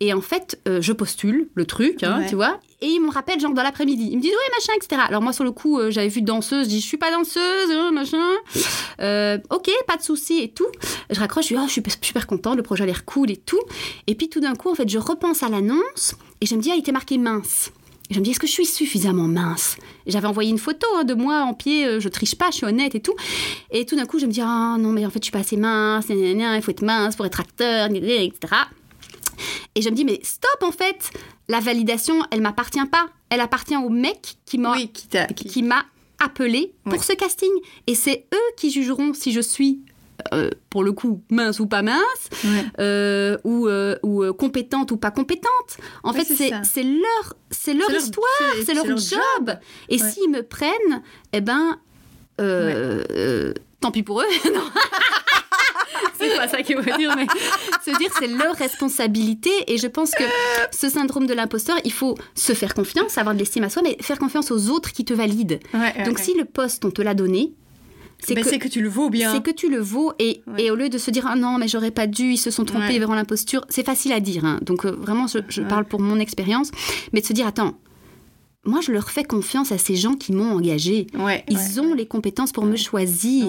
[0.00, 2.28] Et en fait, euh, je postule le truc, hein, Ouais.
[2.28, 2.60] tu vois.
[2.80, 4.08] Et ils me rappellent, genre, dans l'après-midi.
[4.10, 5.02] Ils me disent, oui, machin, etc.
[5.08, 6.64] Alors, moi, sur le coup, euh, j'avais vu danseuse.
[6.64, 8.22] Je dis, je suis pas danseuse, hein, machin.
[9.00, 10.66] Euh, ok, pas de souci et tout.
[11.10, 13.36] Je raccroche, je dis, oh, je suis super contente, le projet a l'air cool et
[13.36, 13.60] tout.
[14.06, 16.14] Et puis, tout d'un coup, en fait, je repense à l'annonce.
[16.40, 17.70] Et je me dis, ah, il était marqué mince.
[18.10, 19.76] Et je me dis, est-ce que je suis suffisamment mince?
[20.06, 22.66] J'avais envoyé une photo hein, de moi en pied, euh, je triche pas, je suis
[22.66, 23.14] honnête et tout.
[23.70, 25.38] Et tout d'un coup, je me dis, ah non, mais en fait, je suis pas
[25.38, 28.54] assez mince, il faut être mince pour être acteur, etc.
[29.74, 31.10] Et je me dis, mais stop, en fait,
[31.48, 33.08] la validation, elle m'appartient pas.
[33.30, 35.26] Elle appartient au mec qui m'a Oui, qui t'a.
[35.26, 35.46] Qui...
[35.46, 35.84] qui m'a
[36.20, 37.50] appelé pour ce casting.
[37.86, 39.80] Et c'est eux qui jugeront si je suis,
[40.32, 42.00] euh, pour le coup, mince ou pas mince,
[42.44, 42.64] Ouais.
[42.80, 45.76] euh, ou, euh, ou compétente ou pas compétente.
[46.02, 46.50] En Ouais, fait, c'est
[46.82, 48.26] leur, c'est leur histoire,
[48.64, 49.58] c'est- leur, job.
[49.88, 50.08] Et Ouais.
[50.10, 51.02] s'ils me prennent,
[51.32, 51.78] eh ben,
[53.80, 54.26] tant pis pour eux.
[56.18, 57.26] c'est pas ça qu'il veut dire, mais
[57.84, 59.50] se dire c'est leur responsabilité.
[59.68, 60.24] Et je pense que
[60.70, 63.96] ce syndrome de l'imposteur, il faut se faire confiance, avoir de l'estime à soi, mais
[64.00, 65.58] faire confiance aux autres qui te valident.
[66.04, 67.52] Donc si le poste, on te l'a donné,
[68.20, 69.32] c'est Ben, que c'est que tu le vaux bien.
[69.32, 70.64] c'est que tu le vaux et, Ouais.
[70.64, 72.64] et au lieu de se dire ah non mais j'aurais pas dû ils se sont
[72.64, 72.98] trompés Ouais.
[72.98, 74.58] vers l'imposture c'est facile à dire hein.
[74.62, 75.68] donc euh, vraiment je, je Ouais.
[75.68, 76.70] parle pour mon expérience
[77.12, 77.74] mais de se dire attends
[78.66, 81.94] moi je leur fais confiance à ces gens qui m'ont engagé Ouais, ils ouais, ont
[81.94, 83.46] les compétences pour me choisir.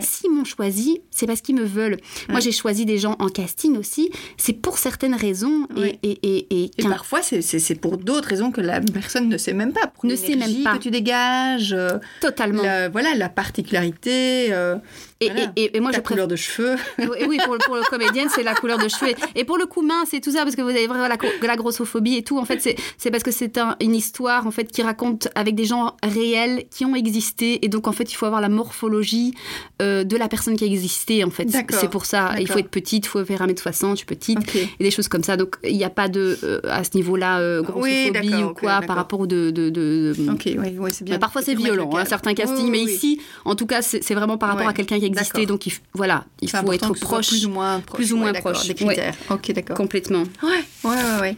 [0.00, 1.98] S'ils m'ont choisi, c'est parce qu'ils me veulent.
[2.28, 4.10] Moi, j'ai choisi des gens en casting aussi.
[4.36, 5.66] C'est pour certaines raisons.
[5.76, 5.98] et-.
[6.02, 6.18] Et,
[6.50, 9.72] et, et, parfois, c'est- c'est c'est pour d'autres raisons que la personne ne sait même
[9.72, 9.86] pas.
[9.88, 10.76] Pour Ne sait même pas.
[10.76, 12.62] que tu dégages, euh, totalement.
[12.62, 14.76] la, voilà, la particularité, euh,
[15.20, 16.02] Et, voilà, et, moi, préfère.
[16.02, 16.76] couleur de cheveux.
[16.98, 19.12] Oui, oui, pour, pour le comédienne, c'est la couleur de cheveux.
[19.34, 21.56] Et, pour le coup, mince et tout ça, parce que vous avez vraiment la, la
[21.56, 24.64] grossophobie et tout, en fait, c'est- c'est parce que c'est un- une histoire en fait,
[24.72, 27.64] qui raconte avec des gens réels qui ont existé.
[27.64, 29.34] Et donc, en fait, il faut avoir la morphologie
[29.82, 31.48] euh, de la personne qui a existé, en fait.
[31.50, 32.32] C'est pour ça.
[32.40, 34.38] Il faut être petite, il faut faire 1m60, je suis petite.
[34.80, 35.36] Et des choses comme ça.
[35.36, 38.96] Donc, il n'y a pas de, euh, à ce niveau-là, euh, grossophobie ou quoi par
[38.96, 39.50] rapport de.
[39.50, 41.14] de, de- de- Ok, oui, oui, c'est bien.
[41.16, 44.38] mais parfois c'est violent, le hein, certains castings, mais ici, en tout cas, c'est vraiment
[44.38, 47.28] par rapport à quelqu'un qui existait, donc il, voilà, il faut être proche.
[47.28, 47.96] Plus ou moins proche.
[47.96, 49.14] plus ou moins ouais, proche, Des critères.
[49.30, 49.76] Ok, d'accord.
[49.76, 50.24] Complètement.
[50.42, 51.36] Ouais, ouais, ouais, ouais.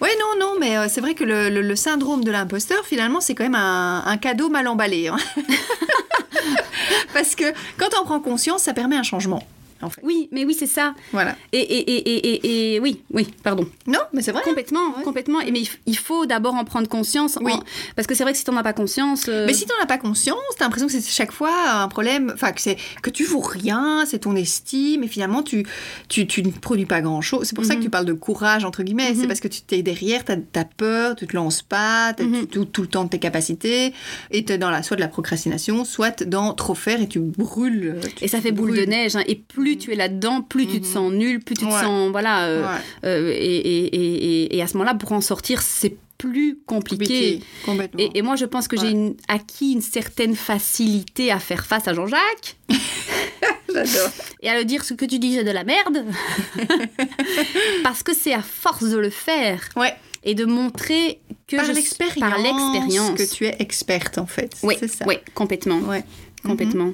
[0.00, 3.20] Ouais, non, non, mais euh, c'est vrai que le, le- le syndrome de l'imposteur, finalement,
[3.20, 5.08] c'est quand même un, un cadeau mal emballé.
[5.08, 5.16] hein.
[7.14, 7.44] Parce que
[7.78, 9.42] quand on prend conscience, ça permet un changement,
[9.82, 10.00] en fait.
[10.04, 10.94] Oui, mais oui, c'est ça.
[11.12, 11.36] Voilà.
[11.52, 13.66] Et, et, et, et, oui, oui, pardon.
[13.86, 14.42] Non, mais c'est vrai.
[14.42, 15.40] Complètement, complètement.
[15.40, 17.36] Et mais il faut d'abord en prendre conscience.
[17.36, 17.52] en- Oui.
[17.96, 19.26] parce que c'est vrai que si t'en as pas conscience.
[19.28, 22.30] euh, Mais si t'en as pas conscience, t'as l'impression que c'est chaque fois un problème,
[22.34, 25.66] enfin que c'est que tu vaux rien, c'est ton estime, et finalement tu,
[26.08, 27.46] tu, tu ne produis pas grand chose.
[27.46, 27.84] C'est pour ça que Mhm.
[27.84, 29.20] tu parles de courage entre guillemets, Mhm.
[29.20, 32.46] c'est parce que tu t'es derrière, t'as as peur, tu te lances pas, Mhm.
[32.46, 33.92] tu doutes tout le temps de tes capacités,
[34.30, 37.96] et t'es dans la soit de la procrastination, soit dans trop faire et tu brûles.
[38.16, 39.16] tu- Et ça fait boule de neige.
[39.16, 39.22] hein.
[39.26, 40.92] Et plus plus tu es là-dedans, plus tu te Mhm.
[40.92, 41.80] sens nul, plus tu te Ouais.
[41.80, 42.46] sens voilà.
[42.46, 42.78] euh, Ouais.
[43.04, 47.40] euh, et, et, et, et- et à ce moment-là, pour en sortir, c'est plus compliqué.
[48.14, 49.14] Et, moi, je pense que j'ai Ouais.
[49.28, 52.56] acquis une certaine facilité à faire face à Jean-Jacques
[53.72, 54.10] J'adore.
[54.42, 56.04] et à le dire ce que tu dis, c'est de la merde.
[57.82, 59.94] Parce que c'est à force de le faire Ouais.
[60.24, 63.16] et de montrer que Par l'expérience.
[63.18, 64.52] Que tu es experte, en fait.
[64.62, 65.04] Oui, C'est ça.
[65.06, 66.04] oui, complètement, Ouais.
[66.44, 66.92] complètement.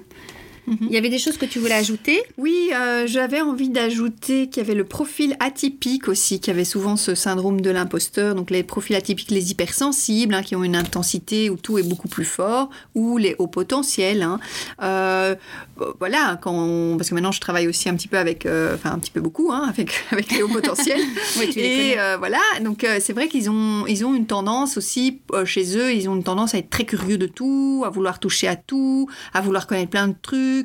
[0.66, 0.78] Mhm.
[0.82, 2.22] Il y avait des choses que tu voulais ajouter?
[2.38, 6.96] Oui, euh, j'avais envie d'ajouter qu'il y avait le profil atypique aussi, qui avait souvent
[6.96, 8.34] ce syndrome de l'imposteur.
[8.34, 12.08] Donc les profils atypiques, les hypersensibles, hein, qui ont une intensité où tout est beaucoup
[12.08, 14.22] plus fort, ou les hauts potentiels.
[14.22, 14.40] hein.
[14.82, 15.34] Euh,
[15.80, 18.74] euh, voilà, quand on- parce que maintenant je travaille aussi un petit peu avec, euh,
[18.74, 21.00] enfin un petit peu beaucoup, hein, avec, avec les hauts potentiels.
[21.38, 22.16] Oui, tu les Et connais.
[22.18, 26.16] voilà, donc c'est vrai qu'ils ont, ils ont une tendance aussi, chez eux, ils ont
[26.16, 29.66] une tendance à être très curieux de tout, à vouloir toucher à tout, à vouloir
[29.66, 30.55] connaître plein de trucs,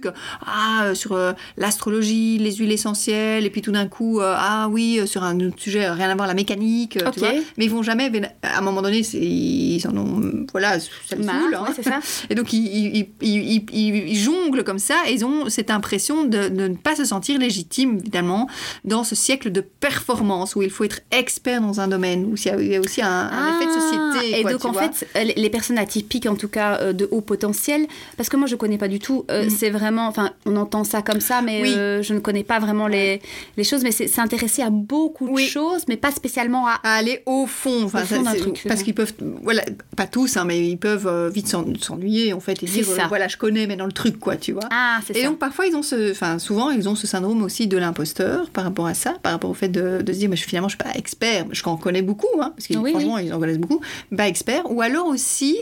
[0.46, 4.68] ah, euh, sur euh, l'astrologie, les huiles essentielles, et puis tout d'un coup, euh, ah
[4.70, 7.14] oui, sur un autre sujet, rien à voir, la mécanique, Ok.
[7.14, 7.32] tu vois.
[7.58, 8.12] Mais ils vont jamais,
[8.44, 11.66] à un moment donné, ils en ont, voilà, ça les saoule, hein.
[11.78, 12.00] ouais, ça.
[12.30, 15.72] Et donc, ils, ils, ils- ils- ils- ils jonglent comme ça et ils ont cette
[15.72, 18.48] impression de, de ne pas se sentir légitime, évidemment,
[18.86, 22.68] dans ce siècle de performance où il faut être expert dans un domaine, où il
[22.72, 24.34] y a, aussi un, un effet de société.
[24.34, 24.90] Ah, Et quoi, donc en vois.
[24.92, 28.78] fait, les- personnes atypiques, en tout cas de haut potentiel, parce que moi je connais
[28.78, 29.50] pas du tout, euh, Mm.
[29.50, 31.74] c'est vraiment, enfin on entend ça comme ça, mais Oui.
[31.76, 33.22] euh, je ne connais pas vraiment les,
[33.58, 35.46] les choses, mais c'est s'intéresser à beaucoup Oui.
[35.46, 36.80] de choses, mais pas spécialement à...
[36.84, 39.14] à aller au fond, enfin, Au fond ça, truc, parce qu'ils peuvent,
[39.44, 39.64] voilà,
[39.98, 43.04] pas tous, hein, mais ils peuvent euh, vite s'en- s'ennuyer en fait et dire, ça.
[43.04, 44.64] euh, voilà, je connais, mais dans le truc, quoi, tu vois.
[44.72, 45.28] Ah, Et ça.
[45.28, 48.64] donc parfois ils ont ce, enfin souvent ils ont ce syndrome aussi de l'imposteur par
[48.64, 50.76] rapport à ça, par rapport au fait de, de se dire mais je- finalement je
[50.76, 53.58] suis pas expert, je en connais beaucoup, hein, parce que Oui, franchement ils en connaissent
[53.60, 53.82] beaucoup,
[54.16, 54.70] pas expert.
[54.72, 55.58] Ou alors aussi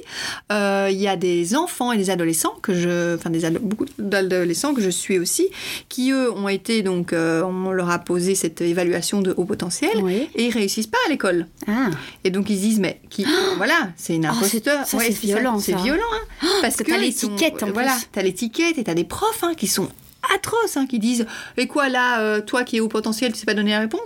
[0.51, 4.73] euh, il y a des enfants et des adolescents que je, enfin des beaucoup d'adolescents
[4.73, 5.47] que je suis aussi,
[5.87, 9.91] qui eux ont été donc euh, on leur a posé cette évaluation de haut potentiel
[10.01, 10.27] Oui.
[10.35, 11.47] et ils réussissent pas à l'école.
[11.67, 11.89] Ah,
[12.23, 13.25] Et donc ils se disent mais qui
[13.57, 15.77] voilà c'est une Oh, imposteur ça, Ouais, c'est violent, c'est ça.
[15.77, 16.01] violent
[16.41, 19.67] hein, parce que t'as l'étiquette, en voilà t'as l'étiquette et t'as des profs hein, qui
[19.67, 19.87] sont
[20.35, 21.25] atroces hein, qui disent
[21.57, 24.01] et quoi là euh, toi qui es au potentiel tu sais pas donner la réponse?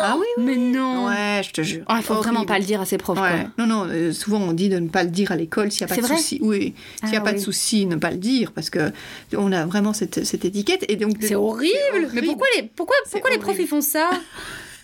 [0.00, 2.52] Ah oui oui mais non ouais je te jure Oh, Il faut vraiment Horrible.
[2.52, 3.20] pas le dire à ses profs.
[3.20, 3.28] Ouais.
[3.30, 3.50] quoi.
[3.58, 5.92] Non, non, euh, souvent on dit de ne pas le dire à l'école s'il n'y
[5.92, 6.38] a pas de souci.
[6.42, 8.90] Oui, s'il n'y a Ah pas de souci, ne pas le dire parce que
[9.36, 10.84] on a vraiment cette, cette étiquette.
[10.88, 12.08] Et donc, C'est horrible.
[12.14, 13.62] Mais pourquoi les, pourquoi, pourquoi les profs horrible.
[13.64, 14.10] ils font ça?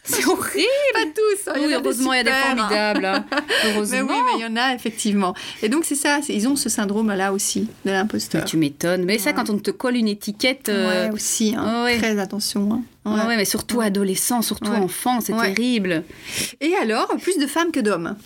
[0.19, 0.67] C'est horrible.
[0.93, 2.57] Pas tous, hein, il y a heureusement, il y a des hein.
[2.57, 3.05] formidables.
[3.05, 3.25] hein.
[3.65, 5.35] Mais oui, mais il y en a effectivement.
[5.63, 8.45] Et donc c'est ça, ils ont ce syndrome-là aussi de l'imposteur.
[8.45, 9.05] tu m'étonnes.
[9.05, 9.37] Mais ça, Ouais.
[9.37, 10.69] quand on te colle une étiquette.
[10.69, 11.85] euh, Ouais, aussi, hein.
[11.85, 11.99] ouais.
[11.99, 12.83] très attention.
[13.05, 13.27] hein.
[13.27, 16.05] ouais, mais surtout adolescent, surtout enfant, c'est terrible.
[16.61, 18.17] Et alors, plus de femmes que d'hommes.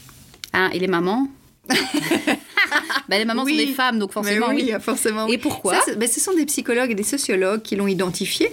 [0.53, 1.29] Ah, et les mamans?
[3.09, 3.59] bah, Les mamans Oui.
[3.59, 4.71] sont des femmes, donc forcément, oui.
[4.73, 5.27] oui, forcément.
[5.29, 8.51] Et pourquoi Ça, ben, Ce sont des psychologues et des sociologues qui l'ont identifié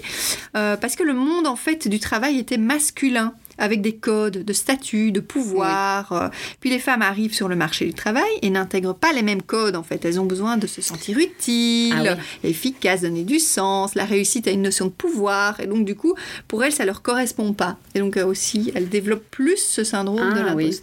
[0.55, 4.53] euh, parce que le monde en fait du travail était masculin avec des codes de
[4.53, 6.11] statut, de pouvoir.
[6.11, 6.27] euh,
[6.59, 9.75] Puis les femmes arrivent sur le marché du travail et n'intègrent pas les mêmes codes
[9.75, 10.05] en fait.
[10.05, 13.95] Elles ont besoin de se sentir utiles, Ah efficaces, donner du sens.
[13.95, 16.13] La réussite a une notion de pouvoir et donc du coup
[16.47, 17.77] pour elles ça leur correspond pas.
[17.95, 20.79] Et donc euh, aussi elles développent plus ce syndrome Ah, de oui.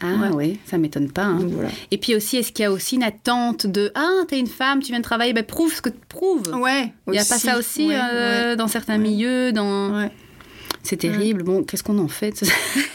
[0.00, 1.24] Ah oui, ça m'étonne pas.
[1.24, 1.40] hein.
[1.50, 1.70] Voilà.
[1.90, 4.80] Et puis aussi, est-ce qu'il y a aussi une attente de Ah, t'es une femme,
[4.80, 6.54] tu viens de travailler, ben prouve ce que tu prouves.
[6.54, 6.92] Ouais.
[7.08, 8.56] Il n'y a pas ça aussi Ouais, euh, ouais.
[8.56, 10.08] dans certains milieux dans...
[10.84, 11.42] C'est terrible.
[11.42, 12.42] Bon, qu'est-ce qu'on en fait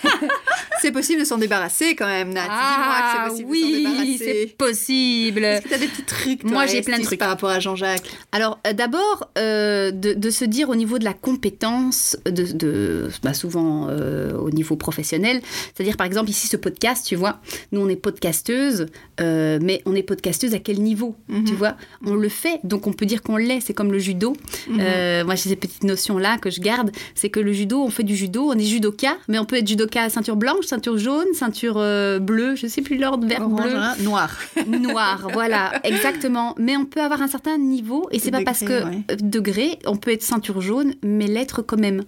[0.81, 2.43] C'est possible de s'en débarrasser quand même, Nat.
[2.43, 3.77] Dis-moi que c'est possible Ah oui,
[4.17, 4.17] débarrasser.
[4.49, 5.43] c'est possible.
[5.45, 7.19] Est-ce que tu as des petits trucs Moi, j'ai plein de trucs.
[7.19, 8.09] par rapport à Jean-Jacques?
[8.31, 13.09] Alors, euh, d'abord, euh, de, de se dire au niveau de la compétence, de, de-
[13.23, 15.41] bah, souvent euh, au niveau professionnel,
[15.75, 17.39] c'est-à-dire par exemple ici ce podcast, tu vois,
[17.71, 18.87] nous on est podcasteuse,
[19.21, 21.45] mais on est podcasteuse à quel niveau, Mhm.
[21.45, 21.75] tu vois?
[22.05, 24.35] On le fait, donc on peut dire qu'on l'est, c'est comme le judo.
[24.67, 25.23] Mhm.
[25.25, 28.15] Moi j'ai ces petites notions-là que je garde, c'est que le judo, on fait du
[28.15, 32.19] judo, on est judoka, mais on peut être judoka ceinture blanche, ceinture jaune, ceinture euh,
[32.19, 34.29] bleue, je sais plus l'ordre, vert, Orange, bleu hein, noir.
[34.67, 36.53] noir, voilà, exactement.
[36.59, 38.97] Mais on peut avoir un certain niveau, et c'est pas parce que ouais.
[39.11, 42.03] euh, degré, on peut être ceinture jaune, mais l'être quand même.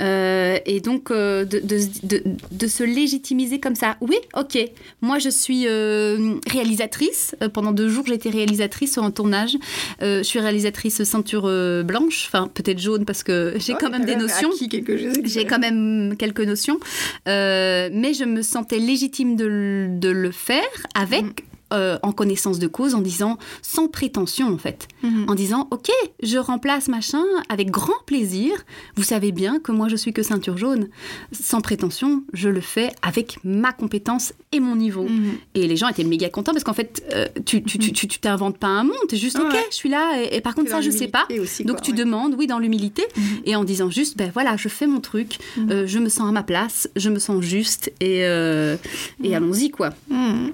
[0.00, 3.96] Euh, et donc euh, de, de, de- de se légitimiser comme ça.
[4.00, 4.56] Oui, ok.
[5.00, 5.66] Moi, je suis
[6.50, 7.34] réalisatrice.
[7.52, 9.56] Pendant deux jours, j'ai été réalisatrice en tournage.
[10.02, 11.42] Euh, je suis réalisatrice ceinture
[11.84, 14.50] blanche, enfin peut-être jaune parce que j'ai Ouais, quand même des notions.
[15.24, 16.78] J'ai quand même quelques notions,
[17.28, 20.62] Euh, mais je me sentais légitime de, le- de le faire
[20.94, 21.32] avec Mm.
[21.72, 25.26] Euh, en connaissance de cause, en disant sans prétention en fait, Mhm.
[25.28, 25.90] en disant ok,
[26.22, 28.52] je remplace machin avec grand plaisir.
[28.96, 30.88] Vous savez bien que moi je suis que ceinture jaune,
[31.32, 35.04] sans prétention, je le fais avec ma compétence et mon niveau.
[35.04, 35.32] Mhm.
[35.54, 38.18] Et les gens étaient méga contents parce qu'en fait, euh, tu tu tu tu- tu
[38.18, 39.64] t'inventes pas un monde, t'es juste ok, Ouais.
[39.70, 41.26] je suis là et, et par contre ça je sais pas.
[41.40, 41.96] aussi, Donc quoi, tu ouais.
[41.96, 43.22] demandes, oui, dans l'humilité, Mhm.
[43.46, 45.38] et en disant juste, ben voilà, je fais mon truc,
[45.70, 48.18] euh, je me sens à ma place, je me sens juste, et,
[49.24, 49.90] et allons-y, quoi.
[50.10, 50.52] Mhm.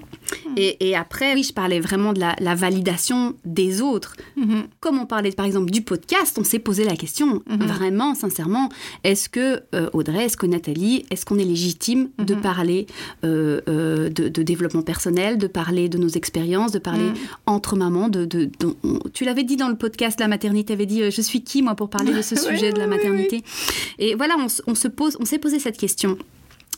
[0.57, 4.15] Et, et après, oui, je parlais vraiment de la, la validation des autres.
[4.37, 4.63] Mhm.
[4.79, 7.65] Comme on parlait par exemple du podcast, on s'est posé la question, Mhm.
[7.67, 8.69] vraiment, sincèrement,
[9.03, 12.41] est-ce que euh, Audrey, est-ce que Nathalie, est-ce qu'on est légitime de Mhm.
[12.41, 12.87] parler
[13.23, 17.11] euh, euh, de, de développement personnel, de parler de nos expériences, de parler
[17.45, 20.73] entre mamans de, de- de- on- tu l'avais dit dans le podcast la maternité, tu
[20.73, 23.43] avais dit je suis qui moi pour parler de ce sujet de la maternité?
[23.97, 26.17] Et voilà, on, on se pose, on s'est posé cette question.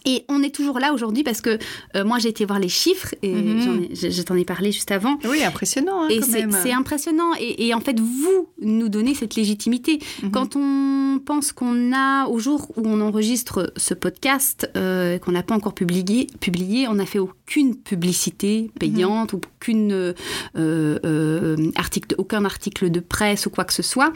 [0.06, 1.58] Et on est toujours là aujourd'hui parce que
[1.96, 3.88] euh, moi j'ai été voir les chiffres et Mhm.
[3.94, 5.18] je, t'en ai parlé juste avant.
[5.30, 6.04] Oui, impressionnant.
[6.04, 7.32] hein, Et c'est impressionnant.
[7.40, 10.00] Et, et en fait, vous nous donnez cette légitimité.
[10.24, 10.32] Mhm.
[10.32, 15.44] Quand on pense qu'on a, au jour où on enregistre ce podcast, euh, qu'on n'a
[15.44, 20.14] pas encore publié, publié, on n'a fait aucune publicité payante, aucune, euh,
[20.56, 24.12] euh, article, aucun article de presse ou quoi que ce soit.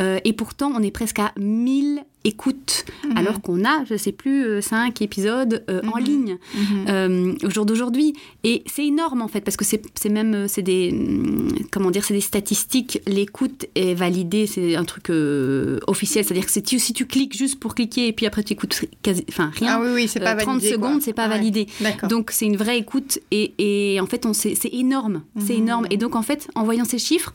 [0.00, 3.16] Euh, et pourtant, on est presque à 1000 écoutes, Mhm.
[3.16, 6.04] alors qu'on a, je sais plus, 5 épisodes euh, en Mhm.
[6.04, 6.86] ligne Mhm.
[6.88, 8.12] euh, au jour d'aujourd'hui.
[8.44, 12.04] Et c'est énorme en fait, parce que c'est même euh, c'est des hum, comment dire,
[12.04, 13.00] c'est des statistiques.
[13.06, 17.58] L'écoute est validée, c'est un truc euh, officiel, c'est-à-dire que tu- si tu cliques juste
[17.58, 19.68] pour cliquer et puis après tu écoutes quasi, enfin rien.
[19.76, 20.76] Ah oui, oui, c'est pas euh, 30 validé.
[20.76, 20.88] quoi.
[20.88, 21.36] secondes, c'est pas Ouais.
[21.36, 21.66] validé.
[22.08, 25.86] Donc c'est une vraie écoute et, et en fait c'est énorme, c'est énorme.
[25.90, 27.32] Et donc en fait en voyant ces chiffres,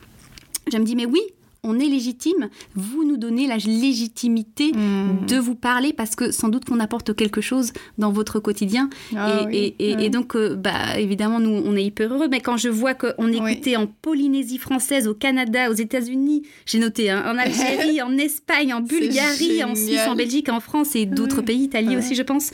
[0.71, 1.21] je me dis mais oui,
[1.63, 2.49] on est légitime.
[2.75, 5.25] Vous nous donnez la légitimité Mhm.
[5.27, 8.89] de vous parler parce que sans doute qu'on apporte quelque chose dans votre quotidien.
[9.15, 10.05] Ah et, oui, et- et- ouais.
[10.05, 12.27] et donc, euh, bah, évidemment, nous, on est hyper heureux.
[12.29, 13.51] Mais quand je vois qu'on est Oui.
[13.53, 18.73] écouté en Polynésie française, au Canada, aux États-Unis, j'ai noté, hein, en Algérie, en Espagne,
[18.73, 21.43] en Bulgarie, en Suisse, en Belgique, en France et d'autres Ouais.
[21.43, 21.97] pays, Italie Ouais.
[21.97, 22.51] aussi, je pense,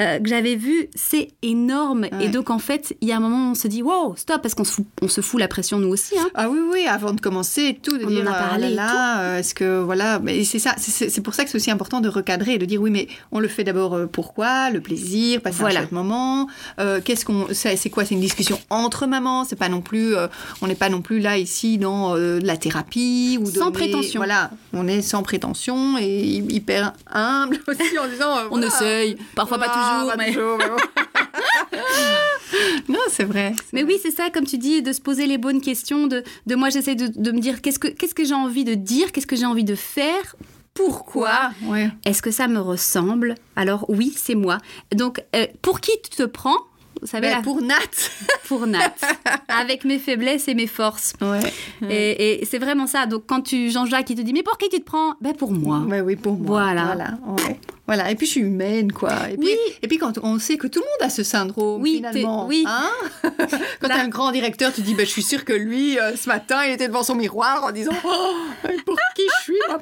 [0.00, 2.06] euh, que j'avais vu, c'est énorme.
[2.12, 2.26] Ouais.
[2.26, 4.40] Et donc, en fait, il y a un moment où on se dit, wow, stop,
[4.42, 6.18] parce qu'on se fout, on se fout la pression nous aussi.
[6.18, 6.28] Hein.
[6.34, 9.38] Ah oui, oui, avant de commencer tout, de On en dire ah là là, euh,
[9.38, 12.54] est-ce que voilà, mais c'est ça, c'est pour ça que c'est aussi important de recadrer
[12.54, 15.80] et de dire oui, mais on le fait d'abord euh, pourquoi, le plaisir, passer Voilà.
[15.80, 16.48] un chouette moment,
[16.80, 20.26] euh, qu'est-ce qu'on, c'est quoi, c'est une discussion entre mamans, c'est pas non plus, euh,
[20.62, 23.72] on n'est pas non plus là ici dans euh, de la thérapie ou Sans donner-
[23.72, 24.18] prétention.
[24.20, 28.34] Voilà, on est sans prétention et hy- hyper humble aussi en disant.
[28.50, 28.66] On voilà.
[28.68, 30.32] essaye, parfois pas toujours, mais...
[30.32, 30.76] toujours, mais bon.
[32.88, 33.54] non, c'est vrai.
[33.72, 33.94] Mais vrai.
[33.94, 36.70] oui, c'est ça, comme tu dis, de se poser les bonnes questions, de, de moi
[36.70, 39.36] j'essaie de, de me dire qu'est-ce que, qu'est-ce que j'ai envie de dire, qu'est-ce que
[39.36, 40.36] j'ai envie de faire,
[40.74, 41.88] pourquoi, Ouais.
[42.04, 43.34] est-ce que ça me ressemble?
[43.56, 44.58] Alors oui, c'est moi.
[44.94, 46.58] Donc, euh, pour qui tu te prends
[47.00, 47.74] Vous savez, Ben, la- pour Nat.
[48.48, 48.94] pour Nat,
[49.48, 51.12] avec mes faiblesses et mes forces.
[51.20, 51.40] Ouais.
[51.90, 53.06] Et, et c'est vraiment ça.
[53.06, 55.14] Donc quand tu Jean-Jacques il te dit mais pour qui tu te prends?
[55.20, 55.78] Ben pour moi.
[55.88, 56.62] Ouais, oui, pour moi.
[56.62, 56.84] Voilà.
[56.86, 57.18] Voilà.
[57.46, 57.60] ouais.
[57.86, 58.10] Voilà.
[58.10, 59.12] Et puis je suis humaine, quoi.
[59.30, 59.56] Et puis, Oui.
[59.82, 62.46] et puis quand on sait que tout le monde a ce syndrome, Oui, finalement.
[62.46, 62.64] oui.
[62.66, 62.90] Hein?
[63.80, 66.28] Quand Là- un grand directeur, tu dis, ben, je suis sûre que lui, euh, ce
[66.28, 68.34] matin, il était devant son miroir en disant, oh,
[68.84, 69.22] pour qui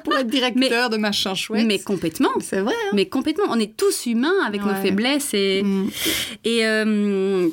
[0.03, 1.65] pour être directeur de machin chouette.
[1.65, 2.29] Mais complètement.
[2.41, 2.73] c'est vrai.
[2.73, 2.91] hein.
[2.93, 3.45] Mais complètement.
[3.49, 5.89] On est tous humains avec nos faiblesses et Mm.
[6.43, 7.47] Et, euh,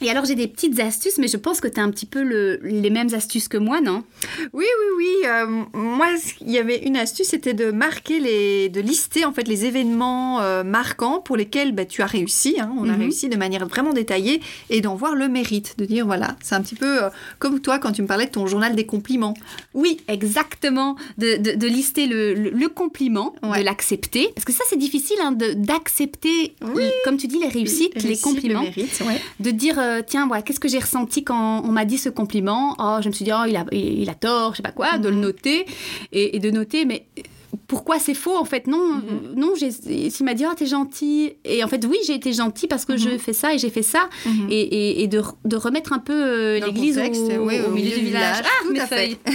[0.00, 2.22] et alors j'ai des petites astuces, mais je pense que tu as un petit peu
[2.22, 4.04] le- les mêmes astuces que moi, non?
[4.52, 5.26] Oui, oui, oui.
[5.26, 6.06] euh, moi,
[6.40, 10.40] il y avait une astuce, c'était de marquer les, de lister en fait les événements
[10.40, 12.56] euh, marquants pour lesquels bah, tu as réussi.
[12.60, 13.00] hein, on a Mhm.
[13.00, 16.62] réussi de manière vraiment détaillée et d'en voir le mérite, de dire voilà, c'est un
[16.62, 17.08] petit peu euh,
[17.38, 19.34] comme toi quand tu me parlais de ton journal des compliments.
[19.74, 20.96] Oui, exactement.
[21.18, 23.60] De, de- de lister le, le- le compliment, Ouais.
[23.60, 24.30] de l'accepter.
[24.34, 25.32] Parce que ça, c'est difficile hein,
[25.78, 26.84] d'accepter, Oui.
[27.04, 28.60] comme tu dis, les réussites, les, réussites, compliments.
[28.62, 29.20] Le mérite, ouais.
[29.40, 32.74] De dire, euh, tiens, voilà, qu'est-ce que j'ai ressenti quand on m'a dit ce compliment?
[32.78, 34.98] Oh, je me suis dit, oh, il a, il, a tort, je sais pas quoi,
[34.98, 35.20] de le Mhm.
[35.22, 35.66] noter.
[36.12, 37.06] Et, et de noter, mais
[37.66, 38.66] pourquoi c'est faux en fait?
[38.66, 39.00] Non,
[39.36, 39.70] non j'ai-
[40.10, 41.32] s'il m'a dit, oh, t'es gentil.
[41.44, 43.18] Et en fait, oui, j'ai été gentil parce que je Mhm.
[43.18, 44.08] fais ça et j'ai fait ça.
[44.26, 44.48] Mhm.
[44.50, 47.96] Et, et- et de, de remettre un peu euh, l'église au, contexte, oui, au milieu
[47.96, 48.44] du village.
[48.44, 49.16] Ah, tout mes à feuilles.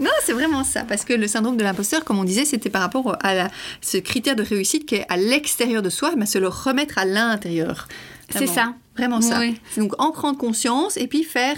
[0.00, 2.82] Non, c'est vraiment ça, parce que le syndrome de l'imposteur, comme on disait, c'était par
[2.82, 6.38] rapport à la- ce critère de réussite qui est à l'extérieur de soi, mais se
[6.38, 7.88] le remettre à l'intérieur.
[8.28, 8.52] C'est Vraiment.
[8.54, 8.74] ça.
[8.96, 9.40] Vraiment ça.
[9.40, 9.56] Oui.
[9.76, 11.56] Donc en prendre conscience et puis faire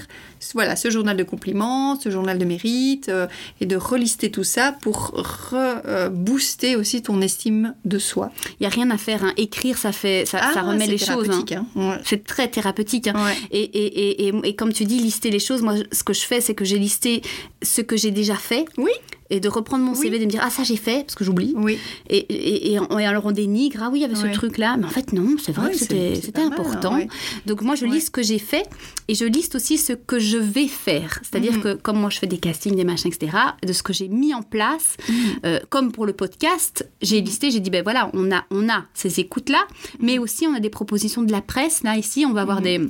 [0.54, 3.26] voilà ce journal de compliments, ce journal de mérite euh,
[3.60, 5.12] et de relister tout ça pour
[5.52, 8.30] re- booster aussi ton estime de soi.
[8.60, 9.24] Il y a rien à faire.
[9.24, 9.32] hein.
[9.36, 11.30] Écrire, ça fait, ça, ça remet Ah, c'est les choses.
[11.30, 11.44] hein.
[11.52, 11.66] hein.
[11.74, 11.98] Ouais.
[12.04, 13.08] C'est très thérapeutique.
[13.08, 13.14] hein.
[13.16, 13.36] Ouais.
[13.50, 16.40] Et, et, et, et comme tu dis, lister les choses, moi, ce que je fais,
[16.40, 17.22] c'est que j'ai listé
[17.62, 18.64] ce que j'ai déjà fait.
[18.76, 18.92] Oui.
[19.30, 19.98] Et de reprendre mon Oui.
[19.98, 21.52] CV, de me dire ah ça j'ai fait parce que j'oublie.
[21.56, 21.78] Oui.
[22.08, 24.76] Et, et, et, et alors on dénigre ah oui il y avait ce truc là,
[24.78, 26.94] mais en fait non c'est vrai que c'était mal, important.
[26.94, 27.08] hein, ouais.
[27.46, 28.66] Donc moi je liste ce que j'ai fait
[29.08, 31.20] et je liste aussi ce que je vais faire.
[31.22, 31.62] C'est-à-dire Mhm.
[31.62, 33.36] que comme moi je fais des castings, des machins, etc.
[33.66, 35.14] De ce que j'ai mis en place, Mhm.
[35.46, 38.84] euh, comme pour le podcast, j'ai listé, j'ai dit ben voilà on a on a
[38.94, 39.66] ces écoutes là,
[40.00, 42.80] mais aussi on a des propositions de la presse là ici on va avoir des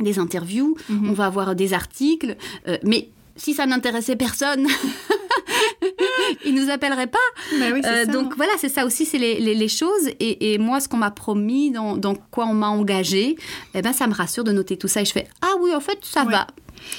[0.00, 1.08] des interviews, Mhm.
[1.08, 2.36] on va avoir des articles,
[2.68, 4.66] euh, mais si ça n'intéressait personne,
[6.44, 7.18] ils nous appelleraient pas.
[7.58, 8.34] Bah oui, Euh, ça, donc hein.
[8.36, 10.08] voilà, c'est ça aussi, c'est les, les- les choses.
[10.20, 13.36] Et, et moi, ce qu'on m'a promis, dans, dans quoi on m'a engagé,
[13.74, 15.02] eh ben, ça me rassure de noter tout ça.
[15.02, 16.32] Et je fais Ah oui, en fait, ça Ouais.
[16.32, 16.46] va.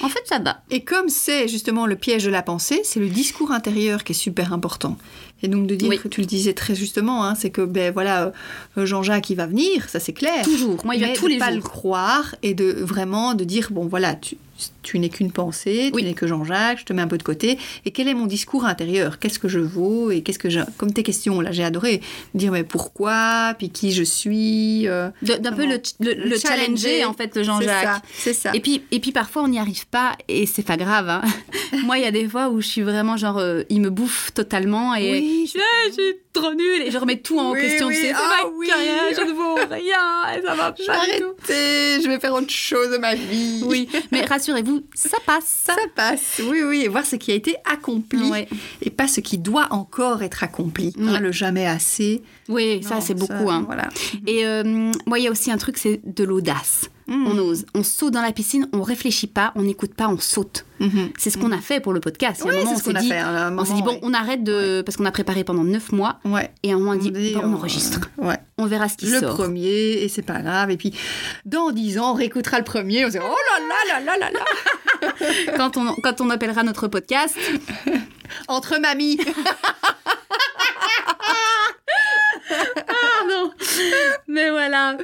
[0.02, 0.60] En fait, ça va.
[0.70, 4.14] Et comme c'est justement le piège de la pensée, c'est le discours intérieur qui est
[4.14, 4.98] super important.
[5.42, 5.98] Et donc de dire Oui.
[5.98, 8.32] que tu le disais très justement, hein, c'est que ben voilà,
[8.76, 10.42] euh, Jean-Jacques il va venir, ça c'est clair.
[10.44, 10.84] Toujours.
[10.84, 13.68] Moi, il va Mais tous de les pas le croire et de vraiment de dire
[13.70, 14.36] bon voilà tu,
[14.82, 16.02] tu n'es qu'une pensée, Oui.
[16.02, 18.26] tu n'es que Jean-Jacques, je te mets un peu de côté et quel est mon
[18.26, 19.18] discours intérieur?
[19.18, 22.00] Qu'est-ce que je vaux et qu'est-ce que je comme tes questions là j'ai adoré
[22.34, 23.54] dire mais pourquoi?
[23.58, 28.02] Puis qui je suis euh, D'un peu le, le- le challenger, en fait, le Jean-Jacques.
[28.12, 28.50] c'est ça.
[28.54, 31.08] Et puis, et puis parfois on n'y arrive pas et c'est pas grave.
[31.08, 31.22] hein.
[31.84, 34.32] Moi il y a des fois où je suis vraiment genre euh, il me bouffe
[34.34, 36.02] totalement et Oui, je, je suis
[36.40, 37.86] trop nulle et je remets tout en Oui, question.
[37.88, 38.66] oui, tu sais, c'est ah ma oui.
[38.66, 42.34] carrière, je ne vaux rien et ça va je vais pas arrêter, je vais faire
[42.34, 43.62] autre chose de ma vie.
[43.64, 45.62] Oui, mais rassurez-vous, ça passe.
[45.66, 48.48] Ça passe, oui, oui, et voir ce qui a été accompli Ouais.
[48.82, 50.92] et pas ce qui doit encore être accompli.
[50.98, 51.08] Ouais.
[51.08, 52.22] Hein, le jamais assez.
[52.48, 53.50] Oui, ça c'est beaucoup.
[53.50, 53.62] hein.
[53.66, 53.88] Voilà.
[54.26, 54.62] Et euh,
[55.06, 56.90] moi, il y a aussi un truc, c'est de l'audace.
[57.10, 57.64] On ose.
[57.74, 60.66] On saute dans la piscine, on réfléchit pas, on n'écoute pas, on saute.
[60.80, 61.10] Mhm.
[61.16, 62.42] C'est ce qu'on a fait pour le podcast.
[62.44, 63.16] Oui, moment, c'est ce on qu'on s'est a dit, fait.
[63.16, 64.82] à un on s'est dit, moment, bon, on arrête de.
[64.84, 66.18] Parce qu'on a préparé pendant neuf mois.
[66.24, 66.32] ouais.
[66.32, 66.50] Ouais.
[66.62, 68.00] Et à un moment, on dit, bon, on enregistre.
[68.18, 68.36] Ouais.
[68.58, 69.34] On verra ce qui Le sort.
[69.36, 70.70] premier, et c'est pas grave.
[70.70, 70.92] Et puis,
[71.46, 73.04] dans dix ans, on réécoutera le premier.
[73.04, 75.54] On se dit, oh là là là là là là.
[75.56, 77.36] quand, on, quand on appellera notre podcast,
[78.48, 79.18] Entre mamies.
[82.48, 83.52] pardon.
[84.26, 84.96] Mais voilà.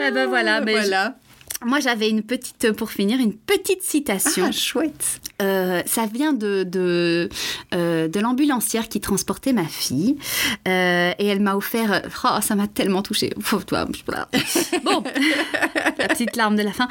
[0.00, 0.60] Eh ben voilà.
[0.60, 1.16] mais voilà.
[1.64, 4.46] Moi, j'avais une petite, pour finir, une petite citation.
[4.48, 5.20] Ah, chouette.
[5.42, 7.28] Euh, ça vient de, de,
[7.74, 10.16] euh, de l'ambulancière qui transportait ma fille.
[10.68, 12.02] Euh, et elle m'a offert.
[12.24, 13.32] Oh, ça m'a tellement touchée.
[13.66, 13.86] Toi.
[14.84, 15.02] Bon,
[15.98, 16.88] la petite larme de la fin.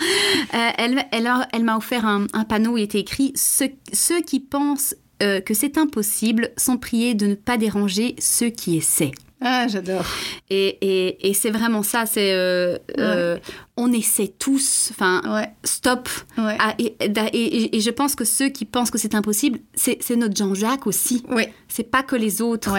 [0.51, 4.39] Elle elle, elle m'a offert un, un panneau où il était écrit ceux, ceux qui
[4.39, 9.11] pensent que c'est impossible sont priés de ne pas déranger ceux qui essaient.
[9.43, 10.05] Ah, j'adore.
[10.49, 12.05] Et, et, et c'est vraiment ça.
[12.05, 13.37] C'est euh, euh,
[13.75, 14.89] on essaie tous.
[14.91, 15.49] Enfin, Ouais.
[15.63, 16.07] stop.
[16.37, 16.57] Ouais.
[16.79, 21.23] Et, je pense que ceux qui pensent que c'est impossible, c'est notre Jean-Jacques aussi.
[21.67, 22.73] C'est pas que les autres.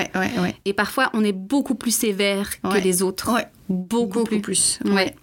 [0.64, 3.30] Et parfois, on est beaucoup plus sévère que les autres.
[3.68, 4.40] Beaucoup, Beaucoup plus.
[4.40, 4.78] plus.
[4.90, 5.14] Ouais.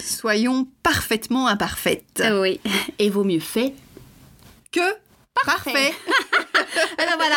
[0.00, 2.22] Soyons parfaitement imparfaites.
[2.40, 2.60] Oui.
[2.98, 3.74] Et vaut mieux fait.
[4.72, 4.80] Que
[5.44, 5.92] parfait.
[6.98, 7.36] Alors voilà.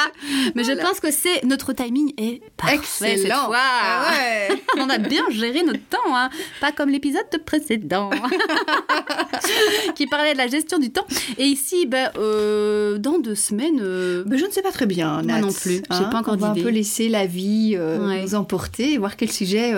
[0.55, 0.81] Mais Voilà.
[0.81, 3.45] je pense que c'est notre timing est parfait cette Excellent.
[3.45, 3.57] fois.
[3.59, 4.61] Ah ouais.
[4.77, 6.29] On a bien géré notre temps, hein.
[6.59, 8.09] pas comme l'épisode précédent
[9.95, 11.05] qui parlait de la gestion du temps.
[11.37, 15.23] Et ici, euh, dans deux semaines, euh, Ben, je ne sais pas très bien, Moi
[15.23, 15.39] Nat.
[15.41, 15.75] non plus.
[15.91, 18.21] J'ai pas encore On va un peu laisser la vie euh, Ouais.
[18.23, 19.73] nous emporter et voir quel sujet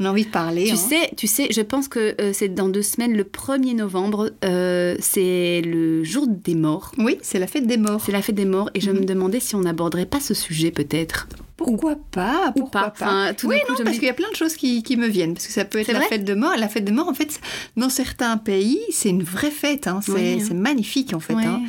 [0.00, 0.64] on a envie de parler.
[0.66, 0.76] Tu hein.
[0.76, 6.04] sais, tu sais, je pense que c'est dans deux semaines, le 1er novembre, c'est le
[6.04, 6.92] jour des morts.
[6.98, 9.00] Oui, c'est la C'est la fête des morts et je Mhm.
[9.00, 11.28] me demandais si on n'aborderait pas ce sujet peut-être.
[11.56, 12.92] Pourquoi pas Ou Pourquoi pas.
[13.06, 14.82] Enfin, tout d'un oui, coup, non, me parce qu'il y a plein de choses qui,
[14.82, 15.34] qui me viennent.
[15.34, 16.54] Parce que ça peut être la fête de mort.
[16.58, 17.40] La fête de mort, en fait,
[17.76, 19.86] dans certains pays, c'est une vraie fête.
[19.86, 20.00] hein.
[20.04, 20.44] C'est Oui, hein.
[20.46, 21.34] c'est magnifique, en fait.
[21.34, 21.60] Hein.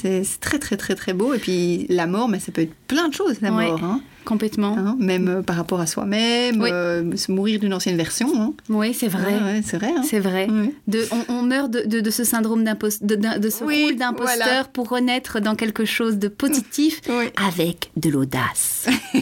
[0.00, 1.32] C'est très, très, très, très beau.
[1.34, 3.80] Et puis, la mort, mais ça peut être plein de choses, la mort.
[4.24, 4.76] complètement.
[4.78, 6.68] Hein, Même euh, par rapport à soi-même, Oui.
[6.70, 8.28] euh, se mourir d'une ancienne version.
[8.40, 8.52] hein.
[8.68, 9.34] Oui, c'est vrai.
[9.34, 9.92] Ouais, ouais, c'est vrai.
[9.96, 10.02] hein.
[10.04, 10.46] C'est vrai.
[10.86, 13.96] De, on, on meurt de, de- de ce syndrome d'imposteur, de, de- ce Oui, rôle
[13.96, 14.64] d'imposteur voilà.
[14.72, 17.00] pour renaître dans quelque chose de positif
[17.36, 18.86] avec de l'audace.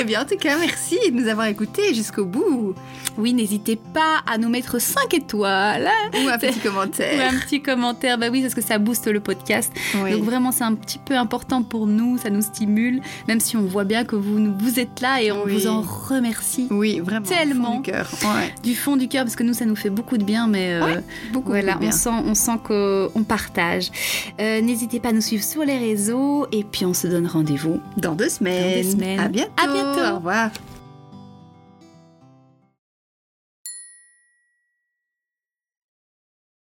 [0.00, 2.74] Eh bien, en tout cas, merci de nous avoir écoutés jusqu'au bout.
[3.16, 7.32] Oui, n'hésitez pas à nous mettre 5 étoiles Ou un petit ou commentaire.
[7.32, 8.16] un petit commentaire.
[8.18, 9.72] Bah oui, parce que ça booste le podcast.
[10.02, 10.12] Oui.
[10.12, 13.62] Donc vraiment, c'est un petit peu important pour nous, ça nous stimule, même si on
[13.62, 15.54] voit bien que vous, vous êtes là et on Oui.
[15.54, 17.22] vous en remercie Oui, vraiment.
[17.22, 17.76] au fond Tellement.
[17.80, 18.08] Du cœur.
[18.22, 18.54] Ouais.
[18.62, 20.84] du fond du cœur, parce que nous, ça nous fait beaucoup de bien, mais euh,
[20.84, 21.88] Ouais, Beaucoup voilà, de bien.
[21.88, 23.90] on sent, on sent qu'on partage.
[24.40, 27.80] Euh, N'hésitez pas à nous suivre sur les réseaux et puis on se donne rendez-vous
[27.96, 28.76] Dans deux semaines.
[28.76, 29.18] Dans deux semaines.
[29.20, 29.50] À bientôt.
[29.56, 30.12] À bientôt.
[30.12, 30.50] Au revoir.